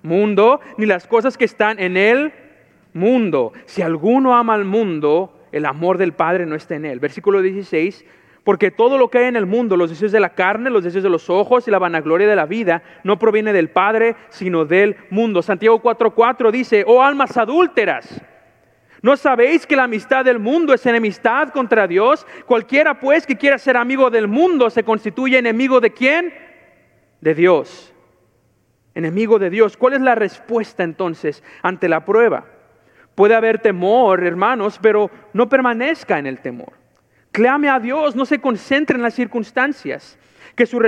mundo 0.03 0.61
ni 0.77 0.85
las 0.85 1.07
cosas 1.07 1.37
que 1.37 1.45
están 1.45 1.79
en 1.79 1.97
el 1.97 2.31
mundo. 2.93 3.53
Si 3.65 3.81
alguno 3.81 4.35
ama 4.35 4.53
al 4.53 4.65
mundo, 4.65 5.47
el 5.51 5.65
amor 5.65 5.97
del 5.97 6.13
Padre 6.13 6.45
no 6.45 6.55
está 6.55 6.75
en 6.75 6.85
él. 6.85 6.99
Versículo 6.99 7.41
16 7.41 8.05
porque 8.43 8.71
todo 8.71 8.97
lo 8.97 9.09
que 9.09 9.19
hay 9.19 9.25
en 9.25 9.35
el 9.35 9.45
mundo, 9.45 9.77
los 9.77 9.89
deseos 9.89 10.11
de 10.11 10.19
la 10.19 10.33
carne, 10.33 10.69
los 10.69 10.83
deseos 10.83 11.03
de 11.03 11.09
los 11.09 11.29
ojos 11.29 11.67
y 11.67 11.71
la 11.71 11.79
vanagloria 11.79 12.27
de 12.27 12.35
la 12.35 12.45
vida, 12.45 12.81
no 13.03 13.19
proviene 13.19 13.53
del 13.53 13.69
Padre, 13.69 14.15
sino 14.29 14.65
del 14.65 14.95
mundo. 15.09 15.41
Santiago 15.41 15.81
4:4 15.81 16.51
dice, 16.51 16.83
oh 16.87 17.03
almas 17.03 17.37
adúlteras, 17.37 18.21
¿no 19.01 19.17
sabéis 19.17 19.67
que 19.67 19.75
la 19.75 19.83
amistad 19.83 20.25
del 20.25 20.39
mundo 20.39 20.73
es 20.73 20.85
enemistad 20.85 21.49
contra 21.49 21.87
Dios? 21.87 22.25
Cualquiera 22.45 22.99
pues 22.99 23.25
que 23.25 23.37
quiera 23.37 23.57
ser 23.57 23.77
amigo 23.77 24.09
del 24.09 24.27
mundo 24.27 24.69
se 24.69 24.83
constituye 24.83 25.37
enemigo 25.37 25.79
de 25.79 25.91
quién? 25.91 26.33
De 27.21 27.35
Dios. 27.35 27.93
Enemigo 28.95 29.37
de 29.39 29.49
Dios. 29.49 29.77
¿Cuál 29.77 29.93
es 29.93 30.01
la 30.01 30.15
respuesta 30.15 30.83
entonces 30.83 31.43
ante 31.61 31.87
la 31.87 32.03
prueba? 32.03 32.45
Puede 33.15 33.35
haber 33.35 33.59
temor, 33.59 34.23
hermanos, 34.23 34.79
pero 34.81 35.11
no 35.33 35.49
permanezca 35.49 36.17
en 36.19 36.25
el 36.25 36.39
temor. 36.39 36.78
Clame 37.31 37.69
a 37.69 37.79
Dios, 37.79 38.15
no 38.15 38.25
se 38.25 38.39
concentre 38.39 38.95
en 38.95 39.03
las 39.03 39.13
circunstancias. 39.13 40.17
Que, 40.55 40.65
su 40.65 40.79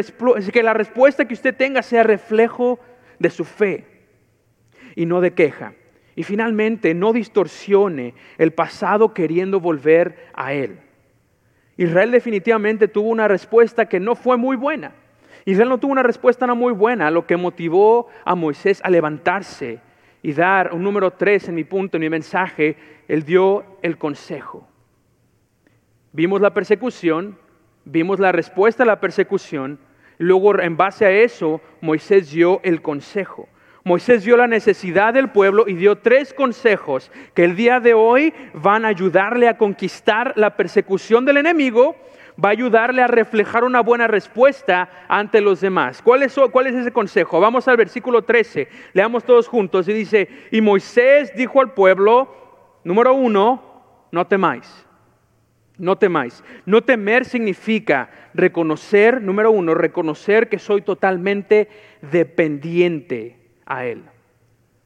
que 0.51 0.63
la 0.63 0.73
respuesta 0.73 1.25
que 1.25 1.33
usted 1.33 1.55
tenga 1.55 1.81
sea 1.81 2.03
reflejo 2.03 2.79
de 3.19 3.29
su 3.29 3.45
fe 3.45 3.85
y 4.95 5.05
no 5.05 5.21
de 5.21 5.33
queja. 5.33 5.73
Y 6.15 6.23
finalmente, 6.23 6.93
no 6.93 7.13
distorsione 7.13 8.13
el 8.37 8.51
pasado 8.51 9.13
queriendo 9.13 9.59
volver 9.59 10.27
a 10.33 10.53
Él. 10.53 10.79
Israel 11.77 12.11
definitivamente 12.11 12.87
tuvo 12.87 13.09
una 13.09 13.27
respuesta 13.27 13.87
que 13.87 13.99
no 13.99 14.15
fue 14.15 14.37
muy 14.37 14.55
buena. 14.55 14.93
Israel 15.45 15.69
no 15.69 15.79
tuvo 15.79 15.93
una 15.93 16.03
respuesta 16.03 16.45
no 16.45 16.55
muy 16.55 16.73
buena, 16.73 17.09
lo 17.09 17.25
que 17.25 17.37
motivó 17.37 18.07
a 18.25 18.35
Moisés 18.35 18.81
a 18.83 18.89
levantarse 18.89 19.79
y 20.21 20.33
dar 20.33 20.73
un 20.73 20.83
número 20.83 21.11
tres 21.11 21.47
en 21.47 21.55
mi 21.55 21.63
punto, 21.63 21.97
en 21.97 22.01
mi 22.01 22.09
mensaje. 22.09 22.75
Él 23.07 23.23
dio 23.23 23.63
el 23.81 23.97
consejo. 23.97 24.67
Vimos 26.13 26.41
la 26.41 26.53
persecución, 26.53 27.37
vimos 27.85 28.19
la 28.19 28.33
respuesta 28.33 28.83
a 28.83 28.85
la 28.85 28.99
persecución, 28.99 29.79
luego 30.17 30.59
en 30.59 30.75
base 30.75 31.05
a 31.05 31.11
eso 31.11 31.61
Moisés 31.79 32.31
dio 32.31 32.59
el 32.63 32.81
consejo. 32.81 33.47
Moisés 33.85 34.25
dio 34.25 34.35
la 34.35 34.47
necesidad 34.47 35.13
del 35.13 35.29
pueblo 35.29 35.67
y 35.67 35.73
dio 35.73 35.97
tres 35.97 36.33
consejos 36.33 37.11
que 37.33 37.45
el 37.45 37.55
día 37.55 37.79
de 37.79 37.93
hoy 37.93 38.33
van 38.53 38.83
a 38.83 38.89
ayudarle 38.89 39.47
a 39.47 39.57
conquistar 39.57 40.33
la 40.35 40.57
persecución 40.57 41.23
del 41.23 41.37
enemigo, 41.37 41.95
va 42.43 42.49
a 42.49 42.51
ayudarle 42.51 43.01
a 43.01 43.07
reflejar 43.07 43.63
una 43.63 43.81
buena 43.81 44.07
respuesta 44.07 44.89
ante 45.07 45.39
los 45.39 45.61
demás. 45.61 46.01
¿Cuál 46.01 46.23
es, 46.23 46.37
cuál 46.51 46.67
es 46.67 46.75
ese 46.75 46.91
consejo? 46.91 47.39
Vamos 47.39 47.67
al 47.69 47.77
versículo 47.77 48.21
13, 48.21 48.67
leamos 48.93 49.23
todos 49.23 49.47
juntos 49.47 49.87
y 49.87 49.93
dice, 49.93 50.27
y 50.51 50.59
Moisés 50.59 51.33
dijo 51.35 51.61
al 51.61 51.73
pueblo, 51.73 52.81
número 52.83 53.13
uno, 53.13 53.63
no 54.11 54.27
temáis. 54.27 54.85
No 55.81 55.97
temáis. 55.97 56.43
No 56.67 56.83
temer 56.83 57.25
significa 57.25 58.11
reconocer, 58.35 59.19
número 59.19 59.49
uno, 59.49 59.73
reconocer 59.73 60.47
que 60.47 60.59
soy 60.59 60.83
totalmente 60.83 61.69
dependiente 62.03 63.37
a 63.65 63.85
Él. 63.85 64.03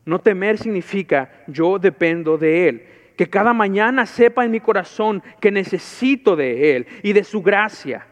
No 0.05 0.19
temer 0.19 0.57
significa 0.57 1.29
yo 1.47 1.79
dependo 1.79 2.37
de 2.37 2.69
Él. 2.69 2.87
Que 3.17 3.29
cada 3.29 3.51
mañana 3.51 4.05
sepa 4.05 4.45
en 4.45 4.51
mi 4.51 4.61
corazón 4.61 5.21
que 5.41 5.51
necesito 5.51 6.37
de 6.37 6.77
Él 6.77 6.87
y 7.03 7.11
de 7.11 7.25
su 7.25 7.41
gracia. 7.41 8.07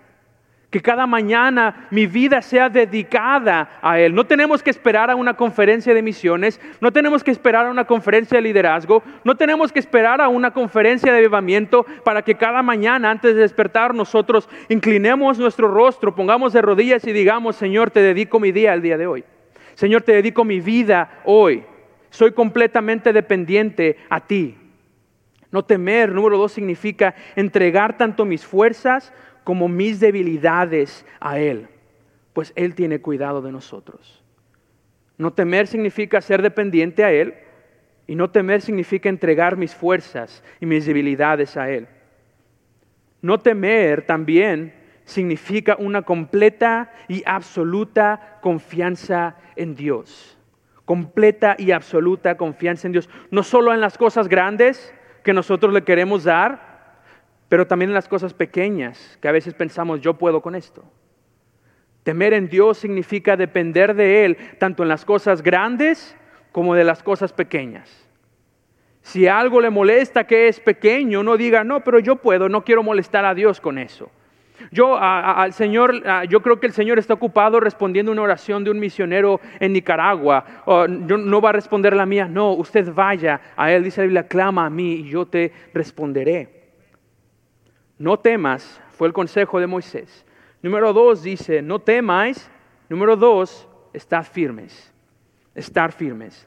Que 0.73 0.81
cada 0.81 1.05
mañana 1.05 1.85
mi 1.91 2.07
vida 2.07 2.41
sea 2.41 2.67
dedicada 2.67 3.77
a 3.79 3.99
Él. 3.99 4.15
No 4.15 4.25
tenemos 4.25 4.63
que 4.63 4.71
esperar 4.71 5.11
a 5.11 5.15
una 5.15 5.35
conferencia 5.35 5.93
de 5.93 6.01
misiones, 6.01 6.59
no 6.81 6.91
tenemos 6.91 7.23
que 7.23 7.29
esperar 7.29 7.67
a 7.67 7.69
una 7.69 7.85
conferencia 7.85 8.39
de 8.39 8.41
liderazgo, 8.41 9.03
no 9.23 9.37
tenemos 9.37 9.71
que 9.71 9.77
esperar 9.77 10.19
a 10.19 10.29
una 10.29 10.49
conferencia 10.49 11.11
de 11.11 11.19
avivamiento 11.19 11.85
para 12.03 12.23
que 12.23 12.33
cada 12.33 12.63
mañana 12.63 13.11
antes 13.11 13.35
de 13.35 13.41
despertar 13.41 13.93
nosotros 13.93 14.49
inclinemos 14.67 15.37
nuestro 15.37 15.67
rostro, 15.67 16.15
pongamos 16.15 16.53
de 16.53 16.63
rodillas 16.63 17.05
y 17.05 17.11
digamos, 17.11 17.55
Señor, 17.55 17.91
te 17.91 18.01
dedico 18.01 18.39
mi 18.39 18.51
día 18.51 18.73
el 18.73 18.81
día 18.81 18.97
de 18.97 19.05
hoy. 19.05 19.23
Señor, 19.75 20.01
te 20.01 20.13
dedico 20.13 20.43
mi 20.43 20.59
vida 20.59 21.21
hoy. 21.23 21.63
Soy 22.09 22.31
completamente 22.31 23.13
dependiente 23.13 23.97
a 24.09 24.21
ti. 24.21 24.57
No 25.51 25.63
temer, 25.63 26.11
número 26.11 26.39
dos, 26.39 26.51
significa 26.51 27.13
entregar 27.35 27.95
tanto 27.95 28.25
mis 28.25 28.43
fuerzas 28.43 29.13
como 29.43 29.67
mis 29.67 29.99
debilidades 29.99 31.05
a 31.19 31.39
Él, 31.39 31.67
pues 32.33 32.53
Él 32.55 32.75
tiene 32.75 32.99
cuidado 32.99 33.41
de 33.41 33.51
nosotros. 33.51 34.23
No 35.17 35.33
temer 35.33 35.67
significa 35.67 36.21
ser 36.21 36.41
dependiente 36.41 37.03
a 37.03 37.11
Él 37.11 37.35
y 38.07 38.15
no 38.15 38.29
temer 38.29 38.61
significa 38.61 39.09
entregar 39.09 39.57
mis 39.57 39.75
fuerzas 39.75 40.43
y 40.59 40.65
mis 40.65 40.85
debilidades 40.85 41.55
a 41.55 41.69
Él. 41.69 41.87
No 43.21 43.39
temer 43.39 44.05
también 44.05 44.73
significa 45.05 45.75
una 45.77 46.01
completa 46.01 46.91
y 47.07 47.23
absoluta 47.25 48.39
confianza 48.41 49.37
en 49.55 49.75
Dios. 49.75 50.37
Completa 50.85 51.55
y 51.57 51.71
absoluta 51.71 52.35
confianza 52.35 52.87
en 52.87 52.93
Dios. 52.93 53.09
No 53.31 53.43
solo 53.43 53.73
en 53.73 53.79
las 53.79 53.97
cosas 53.97 54.27
grandes 54.27 54.93
que 55.23 55.33
nosotros 55.33 55.73
le 55.73 55.83
queremos 55.83 56.25
dar, 56.25 56.72
pero 57.53 57.67
también 57.67 57.91
en 57.91 57.93
las 57.93 58.07
cosas 58.07 58.33
pequeñas, 58.33 59.19
que 59.21 59.27
a 59.27 59.31
veces 59.31 59.53
pensamos, 59.53 60.01
yo 60.01 60.15
puedo 60.15 60.41
con 60.41 60.55
esto. 60.55 60.83
Temer 62.01 62.33
en 62.33 62.49
Dios 62.49 62.79
significa 62.79 63.37
depender 63.37 63.93
de 63.93 64.25
Él, 64.25 64.37
tanto 64.57 64.81
en 64.81 64.89
las 64.89 65.05
cosas 65.05 65.43
grandes 65.43 66.17
como 66.51 66.73
de 66.73 66.83
las 66.83 67.03
cosas 67.03 67.31
pequeñas. 67.31 68.09
Si 69.03 69.27
algo 69.27 69.61
le 69.61 69.69
molesta 69.69 70.25
que 70.25 70.47
es 70.47 70.59
pequeño, 70.59 71.21
no 71.21 71.37
diga, 71.37 71.63
no, 71.63 71.83
pero 71.83 71.99
yo 71.99 72.15
puedo, 72.15 72.49
no 72.49 72.63
quiero 72.63 72.81
molestar 72.81 73.23
a 73.23 73.35
Dios 73.35 73.61
con 73.61 73.77
eso. 73.77 74.09
Yo 74.71 74.97
al 74.97 75.53
Señor, 75.53 76.01
yo 76.27 76.41
creo 76.41 76.59
que 76.59 76.65
el 76.65 76.73
Señor 76.73 76.97
está 76.97 77.13
ocupado 77.13 77.59
respondiendo 77.59 78.11
una 78.11 78.23
oración 78.23 78.63
de 78.63 78.71
un 78.71 78.79
misionero 78.79 79.39
en 79.59 79.73
Nicaragua. 79.73 80.43
no 80.87 81.39
va 81.39 81.49
a 81.49 81.53
responder 81.53 81.95
la 81.95 82.07
mía, 82.07 82.27
no, 82.27 82.53
usted 82.53 82.91
vaya 82.91 83.39
a 83.55 83.71
Él, 83.71 83.83
dice 83.83 84.01
la 84.01 84.05
Biblia, 84.05 84.27
clama 84.27 84.65
a 84.65 84.71
mí 84.71 84.93
y 84.93 85.09
yo 85.09 85.27
te 85.27 85.53
responderé. 85.71 86.62
No 88.03 88.19
temas, 88.19 88.81
fue 88.97 89.07
el 89.07 89.13
consejo 89.13 89.61
de 89.61 89.65
Moisés. 89.65 90.25
Número 90.61 90.91
dos 90.91 91.23
dice, 91.23 91.61
no 91.61 91.79
temáis. 91.79 92.51
Número 92.89 93.15
dos, 93.15 93.65
estad 93.93 94.25
firmes. 94.25 94.93
Estar 95.55 95.93
firmes. 95.93 96.45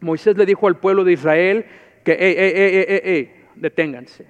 Moisés 0.00 0.36
le 0.36 0.44
dijo 0.44 0.66
al 0.66 0.80
pueblo 0.80 1.04
de 1.04 1.12
Israel 1.12 1.66
que, 2.04 2.16
hey, 2.18 2.34
hey, 2.36 3.00
hey, 3.04 3.44
deténganse. 3.54 4.26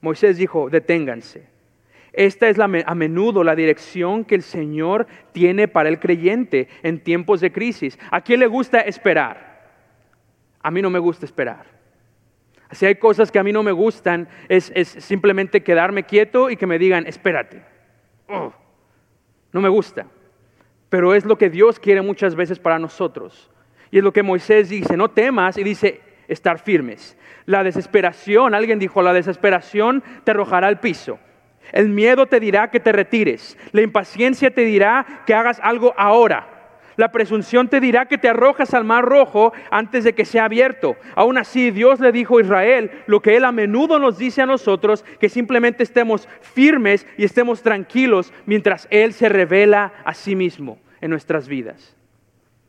Moisés 0.00 0.36
dijo, 0.36 0.68
deténganse. 0.68 1.46
Esta 2.12 2.48
es 2.48 2.58
a 2.58 2.66
menudo 2.96 3.44
la 3.44 3.54
dirección 3.54 4.24
que 4.24 4.34
el 4.34 4.42
Señor 4.42 5.06
tiene 5.30 5.68
para 5.68 5.88
el 5.88 6.00
creyente 6.00 6.66
en 6.82 7.04
tiempos 7.04 7.40
de 7.40 7.52
crisis. 7.52 7.96
¿A 8.10 8.20
quién 8.20 8.40
le 8.40 8.48
gusta 8.48 8.80
esperar? 8.80 9.70
A 10.60 10.72
mí 10.72 10.82
no 10.82 10.90
me 10.90 10.98
gusta 10.98 11.24
esperar. 11.24 11.66
Si 12.72 12.86
hay 12.86 12.96
cosas 12.96 13.30
que 13.30 13.38
a 13.38 13.42
mí 13.42 13.52
no 13.52 13.62
me 13.62 13.72
gustan, 13.72 14.28
es, 14.48 14.72
simplemente 14.98 15.62
quedarme 15.62 16.04
quieto 16.04 16.50
y 16.50 16.56
que 16.56 16.66
me 16.66 16.78
digan, 16.78 17.06
espérate. 17.06 17.62
Oh, 18.28 18.52
no 19.52 19.60
me 19.60 19.68
gusta. 19.68 20.06
Pero 20.88 21.14
es 21.14 21.24
lo 21.24 21.36
que 21.36 21.50
Dios 21.50 21.78
quiere 21.78 22.02
muchas 22.02 22.34
veces 22.34 22.58
para 22.58 22.78
nosotros. 22.78 23.50
Y 23.90 23.98
es 23.98 24.04
lo 24.04 24.12
que 24.12 24.22
Moisés 24.22 24.70
dice, 24.70 24.96
no 24.96 25.10
temas 25.10 25.58
y 25.58 25.64
dice, 25.64 26.00
estar 26.28 26.58
firmes. 26.58 27.16
La 27.44 27.62
desesperación, 27.62 28.54
alguien 28.54 28.78
dijo, 28.78 29.02
la 29.02 29.12
desesperación 29.12 30.02
te 30.24 30.30
arrojará 30.30 30.68
al 30.68 30.80
piso. 30.80 31.18
El 31.72 31.88
miedo 31.88 32.26
te 32.26 32.40
dirá 32.40 32.70
que 32.70 32.80
te 32.80 32.92
retires. 32.92 33.56
La 33.72 33.82
impaciencia 33.82 34.50
te 34.52 34.62
dirá 34.62 35.22
que 35.26 35.34
hagas 35.34 35.60
algo 35.62 35.94
ahora. 35.96 36.51
La 36.96 37.10
presunción 37.10 37.68
te 37.68 37.80
dirá 37.80 38.06
que 38.06 38.18
te 38.18 38.28
arrojas 38.28 38.74
al 38.74 38.84
mar 38.84 39.04
rojo 39.04 39.52
antes 39.70 40.04
de 40.04 40.14
que 40.14 40.24
sea 40.24 40.44
abierto. 40.44 40.96
Aún 41.14 41.38
así, 41.38 41.70
Dios 41.70 42.00
le 42.00 42.12
dijo 42.12 42.38
a 42.38 42.42
Israel 42.42 42.90
lo 43.06 43.20
que 43.20 43.36
Él 43.36 43.44
a 43.44 43.52
menudo 43.52 43.98
nos 43.98 44.18
dice 44.18 44.42
a 44.42 44.46
nosotros, 44.46 45.04
que 45.18 45.28
simplemente 45.28 45.82
estemos 45.82 46.28
firmes 46.40 47.06
y 47.16 47.24
estemos 47.24 47.62
tranquilos 47.62 48.32
mientras 48.46 48.86
Él 48.90 49.12
se 49.12 49.28
revela 49.28 49.92
a 50.04 50.14
sí 50.14 50.36
mismo 50.36 50.78
en 51.00 51.10
nuestras 51.10 51.48
vidas. 51.48 51.96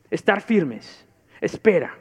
Estar 0.09 0.41
firmes. 0.41 1.05
Espera. 1.41 1.97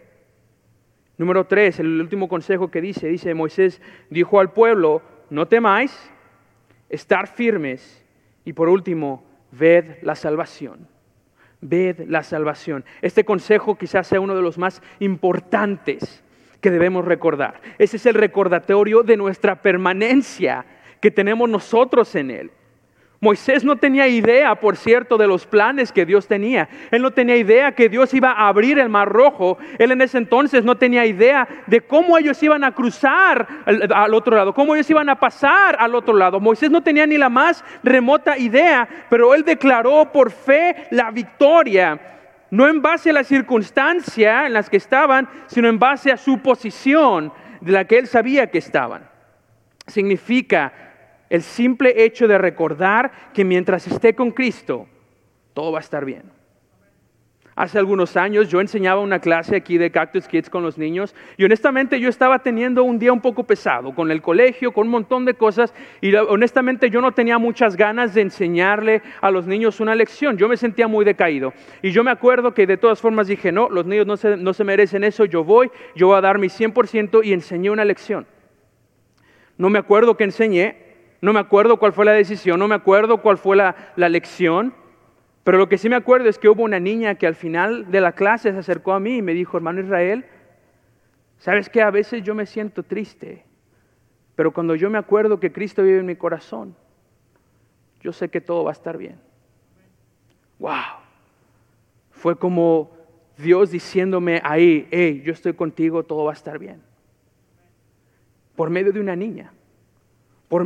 Número 1.18 1.46
tres, 1.46 1.80
el 1.80 2.00
último 2.00 2.28
consejo 2.28 2.70
que 2.70 2.80
dice, 2.80 3.08
dice 3.08 3.34
Moisés 3.34 3.80
dijo 4.10 4.40
al 4.40 4.52
pueblo, 4.52 5.02
no 5.30 5.46
temáis, 5.46 5.92
estar 6.88 7.26
firmes 7.26 8.04
y 8.44 8.52
por 8.52 8.68
último, 8.68 9.24
ved 9.50 10.02
la 10.02 10.14
salvación 10.14 10.91
ved 11.62 12.00
la 12.08 12.22
salvación. 12.22 12.84
Este 13.00 13.24
consejo 13.24 13.78
quizás 13.78 14.06
sea 14.06 14.20
uno 14.20 14.34
de 14.34 14.42
los 14.42 14.58
más 14.58 14.82
importantes 14.98 16.22
que 16.60 16.70
debemos 16.70 17.06
recordar. 17.06 17.60
Ese 17.78 17.96
es 17.96 18.06
el 18.06 18.14
recordatorio 18.14 19.02
de 19.02 19.16
nuestra 19.16 19.62
permanencia 19.62 20.66
que 21.00 21.10
tenemos 21.10 21.48
nosotros 21.48 22.14
en 22.14 22.30
Él. 22.30 22.50
Moisés 23.22 23.62
no 23.62 23.76
tenía 23.76 24.08
idea, 24.08 24.56
por 24.56 24.76
cierto, 24.76 25.16
de 25.16 25.28
los 25.28 25.46
planes 25.46 25.92
que 25.92 26.04
Dios 26.04 26.26
tenía. 26.26 26.68
Él 26.90 27.02
no 27.02 27.12
tenía 27.12 27.36
idea 27.36 27.70
que 27.70 27.88
Dios 27.88 28.12
iba 28.14 28.32
a 28.32 28.48
abrir 28.48 28.80
el 28.80 28.88
mar 28.88 29.08
rojo. 29.08 29.58
Él 29.78 29.92
en 29.92 30.02
ese 30.02 30.18
entonces 30.18 30.64
no 30.64 30.76
tenía 30.76 31.06
idea 31.06 31.46
de 31.68 31.82
cómo 31.82 32.18
ellos 32.18 32.42
iban 32.42 32.64
a 32.64 32.72
cruzar 32.72 33.46
al, 33.64 34.12
otro 34.12 34.34
lado, 34.34 34.52
cómo 34.52 34.74
ellos 34.74 34.90
iban 34.90 35.08
a 35.08 35.20
pasar 35.20 35.76
al 35.78 35.94
otro 35.94 36.14
lado. 36.14 36.40
Moisés 36.40 36.68
no 36.72 36.82
tenía 36.82 37.06
ni 37.06 37.16
la 37.16 37.28
más 37.28 37.64
remota 37.84 38.36
idea, 38.36 38.88
pero 39.08 39.36
él 39.36 39.44
declaró 39.44 40.10
por 40.10 40.32
fe 40.32 40.88
la 40.90 41.12
victoria. 41.12 42.00
No 42.50 42.66
en 42.66 42.82
base 42.82 43.10
a 43.10 43.12
la 43.12 43.22
circunstancia 43.22 44.46
en 44.46 44.52
las 44.52 44.68
que 44.68 44.78
estaban, 44.78 45.28
sino 45.46 45.68
en 45.68 45.78
base 45.78 46.10
a 46.10 46.16
su 46.16 46.38
posición 46.38 47.32
de 47.60 47.70
la 47.70 47.84
que 47.84 47.98
él 47.98 48.08
sabía 48.08 48.50
que 48.50 48.58
estaban. 48.58 49.08
Significa 49.86 50.91
el 51.32 51.40
simple 51.40 52.04
hecho 52.04 52.28
de 52.28 52.36
recordar 52.36 53.10
que 53.32 53.42
mientras 53.42 53.86
esté 53.86 54.14
con 54.14 54.32
Cristo, 54.32 54.86
todo 55.54 55.72
va 55.72 55.78
a 55.78 55.80
estar 55.80 56.04
bien. 56.04 56.24
Hace 57.56 57.78
algunos 57.78 58.18
años 58.18 58.50
yo 58.50 58.60
enseñaba 58.60 59.00
una 59.00 59.18
clase 59.18 59.56
aquí 59.56 59.78
de 59.78 59.90
Cactus 59.90 60.28
Kids 60.28 60.50
con 60.50 60.62
los 60.62 60.76
niños 60.76 61.14
y 61.38 61.44
honestamente 61.44 61.98
yo 61.98 62.10
estaba 62.10 62.40
teniendo 62.40 62.84
un 62.84 62.98
día 62.98 63.14
un 63.14 63.22
poco 63.22 63.44
pesado 63.44 63.94
con 63.94 64.10
el 64.10 64.20
colegio, 64.20 64.72
con 64.72 64.88
un 64.88 64.90
montón 64.90 65.24
de 65.24 65.32
cosas 65.32 65.72
y 66.02 66.14
honestamente 66.14 66.90
yo 66.90 67.00
no 67.00 67.12
tenía 67.12 67.38
muchas 67.38 67.76
ganas 67.76 68.12
de 68.12 68.20
enseñarle 68.20 69.00
a 69.22 69.30
los 69.30 69.46
niños 69.46 69.80
una 69.80 69.94
lección. 69.94 70.36
Yo 70.36 70.50
me 70.50 70.58
sentía 70.58 70.86
muy 70.86 71.02
decaído 71.02 71.54
y 71.80 71.92
yo 71.92 72.04
me 72.04 72.10
acuerdo 72.10 72.52
que 72.52 72.66
de 72.66 72.76
todas 72.76 73.00
formas 73.00 73.26
dije, 73.26 73.52
no, 73.52 73.70
los 73.70 73.86
niños 73.86 74.06
no 74.06 74.18
se, 74.18 74.36
no 74.36 74.52
se 74.52 74.64
merecen 74.64 75.02
eso, 75.02 75.24
yo 75.24 75.44
voy, 75.44 75.70
yo 75.96 76.08
voy 76.08 76.18
a 76.18 76.20
dar 76.20 76.36
mi 76.36 76.48
100% 76.48 77.24
y 77.24 77.32
enseñé 77.32 77.70
una 77.70 77.86
lección. 77.86 78.26
No 79.56 79.70
me 79.70 79.78
acuerdo 79.78 80.18
que 80.18 80.24
enseñé, 80.24 80.91
no 81.22 81.32
me 81.32 81.38
acuerdo 81.38 81.78
cuál 81.78 81.92
fue 81.92 82.04
la 82.04 82.12
decisión, 82.12 82.58
no 82.58 82.66
me 82.66 82.74
acuerdo 82.74 83.22
cuál 83.22 83.38
fue 83.38 83.54
la, 83.56 83.76
lección, 83.96 84.74
pero 85.44 85.56
lo 85.56 85.68
que 85.68 85.78
sí 85.78 85.88
me 85.88 85.94
acuerdo 85.94 86.28
es 86.28 86.36
que 86.36 86.48
hubo 86.48 86.64
una 86.64 86.80
niña 86.80 87.14
que 87.14 87.28
al 87.28 87.36
final 87.36 87.92
de 87.92 88.00
la 88.00 88.12
clase 88.12 88.52
se 88.52 88.58
acercó 88.58 88.92
a 88.92 88.98
mí 88.98 89.18
y 89.18 89.22
me 89.22 89.32
dijo, 89.32 89.56
hermano 89.56 89.80
Israel, 89.80 90.26
¿sabes 91.38 91.68
que 91.68 91.80
a 91.80 91.92
veces 91.92 92.24
yo 92.24 92.34
me 92.34 92.44
siento 92.44 92.82
triste? 92.82 93.44
Pero 94.34 94.52
cuando 94.52 94.74
yo 94.74 94.90
me 94.90 94.98
acuerdo 94.98 95.38
que 95.38 95.52
Cristo 95.52 95.84
vive 95.84 96.00
en 96.00 96.06
mi 96.06 96.16
corazón, 96.16 96.74
yo 98.00 98.12
sé 98.12 98.28
que 98.28 98.40
todo 98.40 98.64
va 98.64 98.70
a 98.70 98.72
estar 98.72 98.98
bien. 98.98 99.20
¡Wow! 100.58 100.72
Fue 102.10 102.36
como 102.36 102.90
Dios 103.36 103.70
diciéndome 103.70 104.40
ahí, 104.42 104.88
hey, 104.90 105.22
yo 105.24 105.32
estoy 105.32 105.52
contigo, 105.52 106.02
todo 106.02 106.24
va 106.24 106.32
a 106.32 106.34
estar 106.34 106.58
bien. 106.58 106.82
Por 108.56 108.70
medio 108.70 108.92
de 108.92 108.98
una 108.98 109.14
niña 109.14 109.52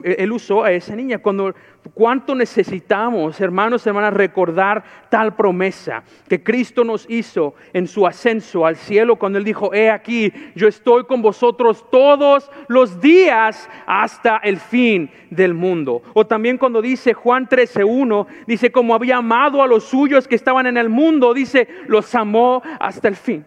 él 0.05 0.33
usó 0.33 0.65
a 0.65 0.73
esa 0.73 0.97
niña. 0.97 1.19
Cuando, 1.19 1.55
¿Cuánto 1.95 2.35
necesitamos, 2.35 3.41
hermanos 3.41 3.87
hermanas, 3.87 4.15
recordar 4.15 4.85
tal 5.09 5.35
promesa 5.35 6.03
que 6.29 6.43
Cristo 6.43 6.85
nos 6.85 7.09
hizo 7.09 7.55
en 7.73 7.87
su 7.87 8.07
ascenso 8.07 8.67
al 8.67 8.77
cielo 8.77 9.17
cuando 9.17 9.39
Él 9.39 9.45
dijo, 9.45 9.73
he 9.73 9.91
aquí, 9.91 10.33
yo 10.55 10.69
estoy 10.69 11.05
con 11.05 11.23
vosotros 11.23 11.85
todos 11.91 12.51
los 12.69 13.01
días 13.01 13.69
hasta 13.87 14.39
el 14.39 14.59
fin 14.59 15.11
del 15.31 15.55
mundo? 15.55 16.03
O 16.15 16.27
también 16.27 16.59
cuando 16.59 16.83
dice 16.83 17.15
Juan 17.15 17.49
13.1, 17.49 18.27
dice, 18.47 18.73
como 18.73 18.95
había 18.95 19.19
amado 19.19 19.63
a 19.63 19.67
los 19.67 19.85
suyos 19.85 20.27
que 20.27 20.35
estaban 20.35 20.67
en 20.67 20.77
el 20.77 20.89
mundo, 20.89 21.35
dice, 21.35 21.69
los 21.87 22.15
amó 22.15 22.63
hasta 22.81 23.09
el 23.09 23.17
fin. 23.17 23.45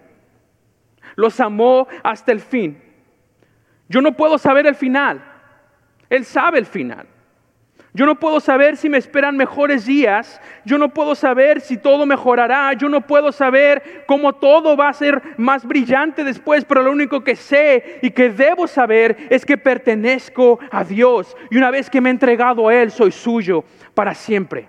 Los 1.16 1.40
amó 1.40 1.88
hasta 2.04 2.32
el 2.32 2.40
fin. 2.40 2.82
Yo 3.90 4.02
no 4.02 4.14
puedo 4.14 4.38
saber 4.38 4.68
el 4.68 4.76
final. 4.76 5.29
Él 6.10 6.26
sabe 6.26 6.60
el 6.60 6.66
final. 6.66 7.08
Yo 7.94 8.06
no 8.06 8.20
puedo 8.20 8.40
saber 8.40 8.78
si 8.78 8.88
me 8.88 9.00
esperan 9.00 9.36
mejores 9.36 9.86
días. 9.86 10.40
Yo 10.64 10.78
no 10.78 10.94
puedo 10.94 11.16
saber 11.16 11.60
si 11.60 11.76
todo 11.76 12.06
mejorará. 12.06 12.72
Yo 12.74 12.88
no 12.88 13.02
puedo 13.02 13.32
saber 13.32 14.04
cómo 14.06 14.34
todo 14.34 14.78
va 14.78 14.90
a 14.90 14.94
ser 14.94 15.22
más 15.38 15.66
brillante 15.66 16.24
después. 16.24 16.66
Pero 16.66 16.84
lo 16.84 16.92
único 16.92 17.24
que 17.24 17.36
sé 17.36 17.98
y 18.04 18.12
que 18.12 18.30
debo 18.30 18.68
saber 18.68 19.18
es 19.30 19.44
que 19.44 19.58
pertenezco 19.58 20.60
a 20.70 20.84
Dios. 20.84 21.36
Y 21.50 21.58
una 21.58 21.72
vez 21.72 21.90
que 21.90 22.00
me 22.00 22.10
he 22.10 22.12
entregado 22.12 22.68
a 22.68 22.76
Él, 22.76 22.92
soy 22.92 23.12
suyo 23.12 23.64
para 23.96 24.14
siempre. 24.14 24.68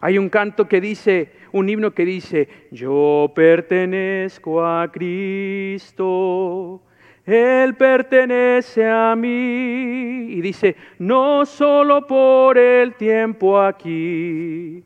Hay 0.00 0.18
un 0.18 0.28
canto 0.28 0.68
que 0.68 0.82
dice, 0.82 1.32
un 1.52 1.70
himno 1.70 1.94
que 1.94 2.04
dice, 2.04 2.48
yo 2.70 3.32
pertenezco 3.34 4.62
a 4.62 4.92
Cristo 4.92 6.82
él 7.26 7.74
pertenece 7.74 8.88
a 8.88 9.16
mí. 9.16 10.26
Y 10.30 10.40
dice, 10.40 10.76
no 10.98 11.46
solo 11.46 12.06
por 12.06 12.58
el 12.58 12.94
tiempo 12.94 13.60
aquí, 13.60 14.84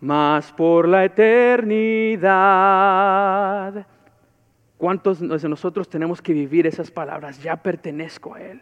mas 0.00 0.52
por 0.52 0.86
la 0.88 1.04
eternidad. 1.04 2.26
¿Cuántos 4.76 5.20
de 5.20 5.48
nosotros 5.48 5.88
tenemos 5.88 6.20
que 6.20 6.34
vivir 6.34 6.66
esas 6.66 6.90
palabras? 6.90 7.42
Ya 7.42 7.56
pertenezco 7.56 8.34
a 8.34 8.42
Él. 8.42 8.60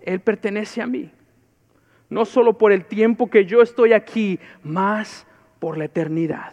Él 0.00 0.18
pertenece 0.20 0.82
a 0.82 0.86
mí. 0.86 1.12
No 2.08 2.24
solo 2.24 2.58
por 2.58 2.72
el 2.72 2.86
tiempo 2.86 3.30
que 3.30 3.44
yo 3.44 3.62
estoy 3.62 3.92
aquí, 3.92 4.40
más 4.62 5.26
por 5.60 5.78
la 5.78 5.84
eternidad. 5.84 6.52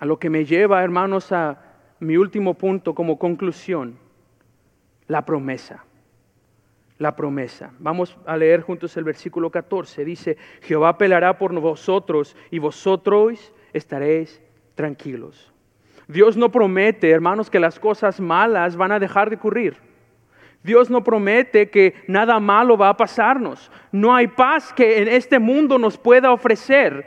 A 0.00 0.06
lo 0.06 0.18
que 0.18 0.30
me 0.30 0.44
lleva, 0.44 0.82
hermanos, 0.82 1.30
a 1.32 1.67
mi 2.00 2.16
último 2.16 2.54
punto 2.54 2.94
como 2.94 3.18
conclusión, 3.18 3.98
la 5.06 5.24
promesa. 5.24 5.84
La 6.98 7.14
promesa. 7.14 7.72
Vamos 7.78 8.16
a 8.26 8.36
leer 8.36 8.60
juntos 8.60 8.96
el 8.96 9.04
versículo 9.04 9.50
14. 9.50 10.04
Dice, 10.04 10.36
Jehová 10.62 10.98
pelará 10.98 11.38
por 11.38 11.52
vosotros 11.58 12.36
y 12.50 12.58
vosotros 12.58 13.52
estaréis 13.72 14.42
tranquilos. 14.74 15.52
Dios 16.08 16.36
no 16.36 16.50
promete, 16.50 17.10
hermanos, 17.10 17.50
que 17.50 17.60
las 17.60 17.78
cosas 17.78 18.18
malas 18.18 18.76
van 18.76 18.92
a 18.92 18.98
dejar 18.98 19.30
de 19.30 19.36
ocurrir. 19.36 19.76
Dios 20.62 20.90
no 20.90 21.04
promete 21.04 21.70
que 21.70 21.94
nada 22.08 22.40
malo 22.40 22.76
va 22.76 22.88
a 22.88 22.96
pasarnos. 22.96 23.70
No 23.92 24.14
hay 24.14 24.26
paz 24.26 24.72
que 24.72 24.98
en 24.98 25.08
este 25.08 25.38
mundo 25.38 25.78
nos 25.78 25.96
pueda 25.96 26.32
ofrecer, 26.32 27.06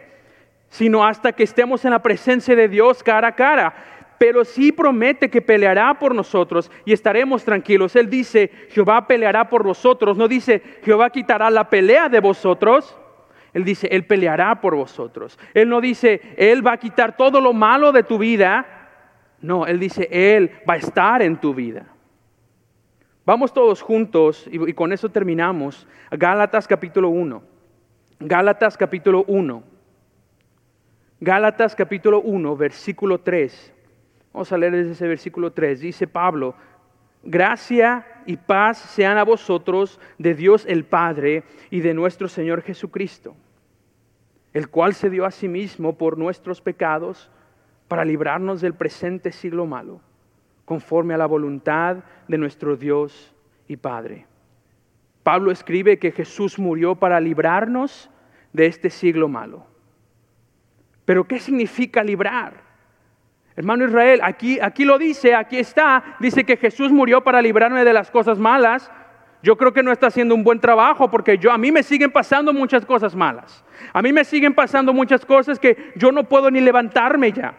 sino 0.69 1.05
hasta 1.05 1.33
que 1.33 1.43
estemos 1.43 1.83
en 1.83 1.91
la 1.91 2.01
presencia 2.01 2.55
de 2.55 2.69
Dios 2.69 3.03
cara 3.03 3.29
a 3.29 3.35
cara 3.35 3.73
pero 4.21 4.45
sí 4.45 4.71
promete 4.71 5.31
que 5.31 5.41
peleará 5.41 5.97
por 5.97 6.13
nosotros 6.13 6.69
y 6.85 6.93
estaremos 6.93 7.43
tranquilos. 7.43 7.95
Él 7.95 8.07
dice, 8.07 8.51
Jehová 8.69 9.07
peleará 9.07 9.49
por 9.49 9.63
vosotros, 9.63 10.15
no 10.15 10.27
dice, 10.27 10.61
Jehová 10.83 11.09
quitará 11.09 11.49
la 11.49 11.71
pelea 11.71 12.07
de 12.07 12.19
vosotros. 12.19 12.95
Él 13.51 13.63
dice, 13.63 13.87
Él 13.87 14.05
peleará 14.05 14.61
por 14.61 14.75
vosotros. 14.75 15.39
Él 15.55 15.69
no 15.69 15.81
dice, 15.81 16.21
Él 16.37 16.63
va 16.63 16.73
a 16.73 16.77
quitar 16.77 17.17
todo 17.17 17.41
lo 17.41 17.51
malo 17.51 17.91
de 17.91 18.03
tu 18.03 18.19
vida. 18.19 18.63
No, 19.41 19.65
Él 19.65 19.79
dice, 19.79 20.07
Él 20.11 20.51
va 20.69 20.75
a 20.75 20.77
estar 20.77 21.23
en 21.23 21.37
tu 21.37 21.55
vida. 21.55 21.87
Vamos 23.25 23.51
todos 23.51 23.81
juntos, 23.81 24.47
y, 24.51 24.69
y 24.69 24.73
con 24.73 24.93
eso 24.93 25.09
terminamos, 25.09 25.87
Gálatas 26.11 26.67
capítulo 26.67 27.09
1. 27.09 27.41
Gálatas 28.19 28.77
capítulo 28.77 29.23
1. 29.25 29.63
Gálatas 31.21 31.75
capítulo 31.75 32.21
1, 32.21 32.55
versículo 32.55 33.19
3. 33.19 33.80
Vamos 34.33 34.51
a 34.51 34.57
leer 34.57 34.73
desde 34.73 34.91
ese 34.91 35.07
versículo 35.07 35.51
3. 35.51 35.79
Dice 35.79 36.07
Pablo, 36.07 36.55
gracia 37.23 38.05
y 38.25 38.37
paz 38.37 38.77
sean 38.77 39.17
a 39.17 39.23
vosotros 39.23 39.99
de 40.17 40.33
Dios 40.33 40.65
el 40.67 40.85
Padre 40.85 41.43
y 41.69 41.81
de 41.81 41.93
nuestro 41.93 42.27
Señor 42.27 42.61
Jesucristo, 42.61 43.35
el 44.53 44.69
cual 44.69 44.93
se 44.93 45.09
dio 45.09 45.25
a 45.25 45.31
sí 45.31 45.47
mismo 45.47 45.97
por 45.97 46.17
nuestros 46.17 46.61
pecados 46.61 47.29
para 47.87 48.05
librarnos 48.05 48.61
del 48.61 48.73
presente 48.73 49.31
siglo 49.31 49.65
malo, 49.65 49.99
conforme 50.63 51.13
a 51.13 51.17
la 51.17 51.25
voluntad 51.25 51.97
de 52.27 52.37
nuestro 52.37 52.77
Dios 52.77 53.35
y 53.67 53.75
Padre. 53.75 54.27
Pablo 55.23 55.51
escribe 55.51 55.99
que 55.99 56.11
Jesús 56.11 56.57
murió 56.57 56.95
para 56.95 57.19
librarnos 57.19 58.09
de 58.53 58.65
este 58.65 58.89
siglo 58.89 59.27
malo. 59.27 59.65
Pero 61.05 61.27
¿qué 61.27 61.39
significa 61.39 62.03
librar? 62.03 62.70
Hermano 63.61 63.85
Israel, 63.85 64.21
aquí, 64.23 64.59
aquí 64.59 64.85
lo 64.85 64.97
dice, 64.97 65.35
aquí 65.35 65.59
está, 65.59 66.15
dice 66.19 66.43
que 66.45 66.57
Jesús 66.57 66.91
murió 66.91 67.23
para 67.23 67.43
librarme 67.43 67.85
de 67.85 67.93
las 67.93 68.09
cosas 68.09 68.39
malas. 68.39 68.89
Yo 69.43 69.55
creo 69.55 69.71
que 69.71 69.83
no 69.83 69.91
está 69.91 70.07
haciendo 70.07 70.33
un 70.33 70.43
buen 70.43 70.59
trabajo 70.59 71.11
porque 71.11 71.37
yo, 71.37 71.51
a 71.51 71.59
mí 71.59 71.71
me 71.71 71.83
siguen 71.83 72.09
pasando 72.09 72.53
muchas 72.53 72.87
cosas 72.87 73.15
malas. 73.15 73.63
A 73.93 74.01
mí 74.01 74.11
me 74.11 74.25
siguen 74.25 74.55
pasando 74.55 74.93
muchas 74.93 75.23
cosas 75.27 75.59
que 75.59 75.93
yo 75.95 76.11
no 76.11 76.23
puedo 76.23 76.49
ni 76.49 76.59
levantarme 76.59 77.31
ya. 77.33 77.53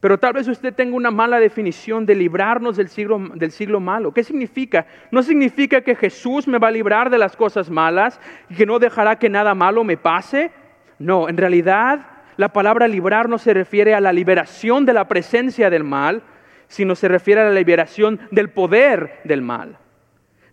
Pero 0.00 0.18
tal 0.18 0.32
vez 0.32 0.48
usted 0.48 0.74
tenga 0.74 0.96
una 0.96 1.12
mala 1.12 1.38
definición 1.38 2.04
de 2.04 2.16
librarnos 2.16 2.76
del 2.76 2.88
siglo, 2.88 3.20
del 3.36 3.52
siglo 3.52 3.78
malo. 3.78 4.12
¿Qué 4.12 4.24
significa? 4.24 4.88
No 5.12 5.22
significa 5.22 5.80
que 5.82 5.94
Jesús 5.94 6.48
me 6.48 6.58
va 6.58 6.68
a 6.68 6.72
librar 6.72 7.08
de 7.08 7.18
las 7.18 7.36
cosas 7.36 7.70
malas 7.70 8.20
y 8.50 8.56
que 8.56 8.66
no 8.66 8.80
dejará 8.80 9.16
que 9.16 9.28
nada 9.28 9.54
malo 9.54 9.84
me 9.84 9.96
pase. 9.96 10.50
No, 10.98 11.28
en 11.28 11.36
realidad 11.36 12.17
la 12.38 12.52
palabra 12.52 12.86
librar 12.86 13.28
no 13.28 13.36
se 13.36 13.52
refiere 13.52 13.94
a 13.94 14.00
la 14.00 14.12
liberación 14.12 14.86
de 14.86 14.92
la 14.92 15.08
presencia 15.08 15.70
del 15.70 15.82
mal, 15.82 16.22
sino 16.68 16.94
se 16.94 17.08
refiere 17.08 17.40
a 17.40 17.44
la 17.44 17.50
liberación 17.50 18.20
del 18.30 18.48
poder 18.48 19.18
del 19.24 19.42
mal. 19.42 19.76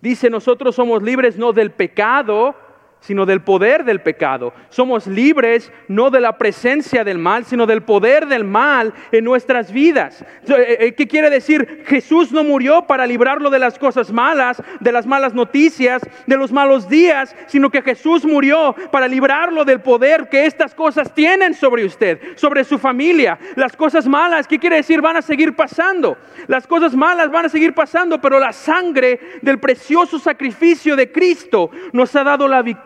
Dice, 0.02 0.32
nosotros 0.32 0.74
somos 0.74 1.04
libres 1.04 1.38
no 1.38 1.54
del 1.54 1.70
pecado, 1.70 2.56
sino 3.06 3.26
del 3.26 3.42
poder 3.42 3.84
del 3.86 4.02
pecado. 4.02 4.54
Somos 4.70 5.06
libres 5.06 5.72
no 5.88 6.10
de 6.10 6.20
la 6.20 6.38
presencia 6.38 7.04
del 7.04 7.20
mal, 7.20 7.46
sino 7.46 7.68
del 7.68 7.84
poder 7.84 8.26
del 8.26 8.44
mal 8.44 8.94
en 9.12 9.24
nuestras 9.24 9.72
vidas. 9.72 10.24
Eh, 10.48 10.78
eh, 10.80 10.94
¿Qué 10.94 11.08
quiere 11.08 11.30
decir? 11.30 11.84
Jesús 11.86 12.32
no 12.32 12.44
murió 12.44 12.88
para 12.88 13.06
librarlo 13.06 13.52
de 13.52 13.60
las 13.60 13.78
cosas 13.78 14.12
malas, 14.12 14.62
de 14.80 14.92
las 14.92 15.06
malas 15.06 15.36
noticias, 15.36 16.02
de 16.26 16.38
los 16.38 16.52
malos 16.52 16.90
días, 16.90 17.36
sino 17.46 17.70
que 17.70 17.84
Jesús 17.84 18.26
murió 18.26 18.76
para 18.92 19.08
librarlo 19.08 19.66
del 19.66 19.82
poder 19.82 20.28
que 20.28 20.46
estas 20.46 20.74
cosas 20.74 21.14
tienen 21.14 21.54
sobre 21.54 21.86
usted, 21.86 22.20
sobre 22.36 22.64
su 22.64 22.80
familia. 22.80 23.38
Las 23.56 23.76
cosas 23.76 24.08
malas, 24.08 24.48
¿qué 24.48 24.58
quiere 24.58 24.78
decir? 24.78 25.02
Van 25.02 25.18
a 25.18 25.22
seguir 25.22 25.56
pasando. 25.56 26.18
Las 26.48 26.66
cosas 26.66 26.96
malas 26.96 27.30
van 27.30 27.46
a 27.46 27.50
seguir 27.50 27.74
pasando, 27.74 28.20
pero 28.20 28.40
la 28.40 28.52
sangre 28.52 29.20
del 29.44 29.60
precioso 29.60 30.18
sacrificio 30.18 30.96
de 30.96 31.12
Cristo 31.12 31.70
nos 31.94 32.16
ha 32.16 32.24
dado 32.24 32.48
la 32.48 32.64
victoria 32.64 32.85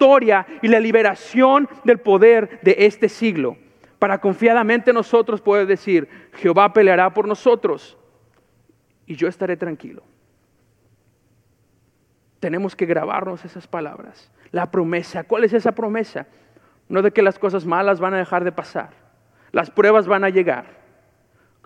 y 0.62 0.68
la 0.68 0.80
liberación 0.80 1.68
del 1.84 2.00
poder 2.00 2.60
de 2.62 2.76
este 2.80 3.10
siglo. 3.10 3.58
Para 4.00 4.20
confiadamente 4.20 4.94
nosotros 4.94 5.42
poder 5.42 5.68
decir, 5.68 6.08
Jehová 6.34 6.72
peleará 6.72 7.14
por 7.14 7.28
nosotros 7.28 7.98
y 9.06 9.16
yo 9.16 9.28
estaré 9.28 9.58
tranquilo. 9.58 10.04
Tenemos 12.40 12.76
que 12.76 12.86
grabarnos 12.86 13.44
esas 13.44 13.68
palabras. 13.68 14.32
La 14.52 14.72
promesa, 14.72 15.26
¿cuál 15.26 15.44
es 15.44 15.54
esa 15.54 15.74
promesa? 15.74 16.28
No 16.88 17.02
de 17.02 17.12
que 17.12 17.22
las 17.22 17.38
cosas 17.38 17.66
malas 17.66 18.00
van 18.00 18.14
a 18.14 18.18
dejar 18.18 18.46
de 18.46 18.54
pasar. 18.54 18.92
Las 19.52 19.70
pruebas 19.70 20.08
van 20.08 20.24
a 20.24 20.30
llegar. 20.30 20.80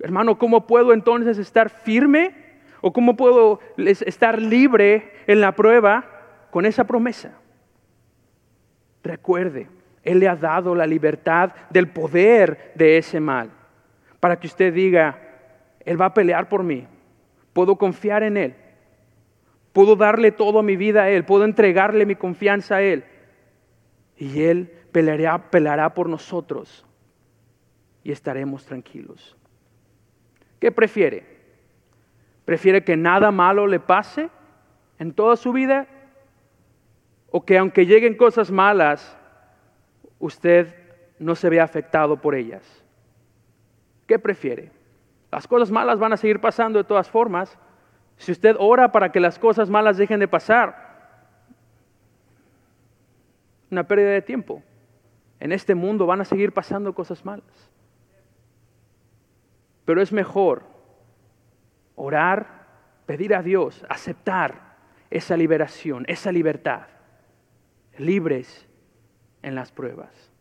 Hermano, 0.02 0.40
¿cómo 0.40 0.66
puedo 0.66 0.92
entonces 0.92 1.38
estar 1.38 1.70
firme? 1.70 2.36
¿O 2.82 2.92
cómo 2.92 3.16
puedo 3.16 3.60
estar 3.78 4.42
libre 4.42 5.14
en 5.28 5.40
la 5.40 5.54
prueba 5.54 6.04
con 6.50 6.66
esa 6.66 6.86
promesa? 6.86 7.38
Recuerde, 9.04 9.68
Él 10.04 10.20
le 10.20 10.28
ha 10.28 10.36
dado 10.36 10.74
la 10.76 10.88
libertad 10.88 11.54
del 11.70 11.90
poder 11.90 12.72
de 12.76 12.98
ese 12.98 13.20
mal. 13.20 13.52
Para 14.20 14.40
que 14.40 14.48
usted 14.48 14.74
diga, 14.74 15.20
Él 15.82 16.00
va 16.00 16.08
a 16.08 16.14
pelear 16.14 16.48
por 16.48 16.64
mí. 16.64 16.88
Puedo 17.52 17.76
confiar 17.78 18.24
en 18.24 18.38
Él. 18.38 18.56
Puedo 19.74 19.96
darle 19.96 20.32
todo 20.32 20.64
mi 20.64 20.78
vida 20.78 21.04
a 21.04 21.10
Él. 21.10 21.26
Puedo 21.26 21.44
entregarle 21.44 22.06
mi 22.06 22.16
confianza 22.16 22.78
a 22.78 22.82
Él. 22.82 23.04
Y 24.18 24.44
Él 24.44 24.72
peleará, 24.92 25.50
peleará 25.50 25.94
por 25.94 26.08
nosotros. 26.08 26.86
Y 28.04 28.12
estaremos 28.12 28.66
tranquilos. 28.66 29.36
¿Qué 30.60 30.72
prefiere? 30.72 31.26
¿Prefiere 32.46 32.84
que 32.84 32.96
nada 32.96 33.32
malo 33.32 33.68
le 33.68 33.80
pase 33.80 34.30
en 35.00 35.12
toda 35.12 35.36
su 35.36 35.52
vida 35.52 35.88
o 37.36 37.44
que 37.44 37.58
aunque 37.58 37.88
lleguen 37.88 38.16
cosas 38.16 38.52
malas, 38.52 39.18
usted 40.20 40.72
no 41.18 41.34
se 41.34 41.50
vea 41.50 41.64
afectado 41.64 42.22
por 42.22 42.36
ellas? 42.36 42.64
¿Qué 44.06 44.20
prefiere? 44.20 44.70
Las 45.32 45.48
cosas 45.48 45.72
malas 45.72 45.98
van 45.98 46.14
a 46.14 46.18
seguir 46.18 46.40
pasando 46.40 46.78
de 46.78 46.86
todas 46.86 47.10
formas. 47.10 47.58
Si 48.18 48.32
usted 48.32 48.56
ora 48.60 48.92
para 48.92 49.12
que 49.12 49.20
las 49.20 49.40
cosas 49.40 49.68
malas 49.68 49.98
dejen 49.98 50.20
de 50.20 50.28
pasar, 50.28 50.94
una 53.72 53.88
pérdida 53.88 54.12
de 54.12 54.22
tiempo. 54.22 54.62
En 55.40 55.52
este 55.52 55.74
mundo 55.74 56.06
van 56.06 56.22
a 56.22 56.26
seguir 56.26 56.52
pasando 56.54 56.94
cosas 56.94 57.26
malas. 57.26 57.72
Pero 59.86 60.04
es 60.04 60.14
mejor 60.14 60.66
orar, 61.96 62.68
pedir 63.08 63.34
a 63.34 63.42
Dios, 63.42 63.84
aceptar 63.90 64.76
esa 65.10 65.36
liberación, 65.36 66.06
esa 66.08 66.32
libertad, 66.32 66.93
libres 67.98 68.68
en 69.42 69.56
las 69.56 69.72
pruebas. 69.72 70.33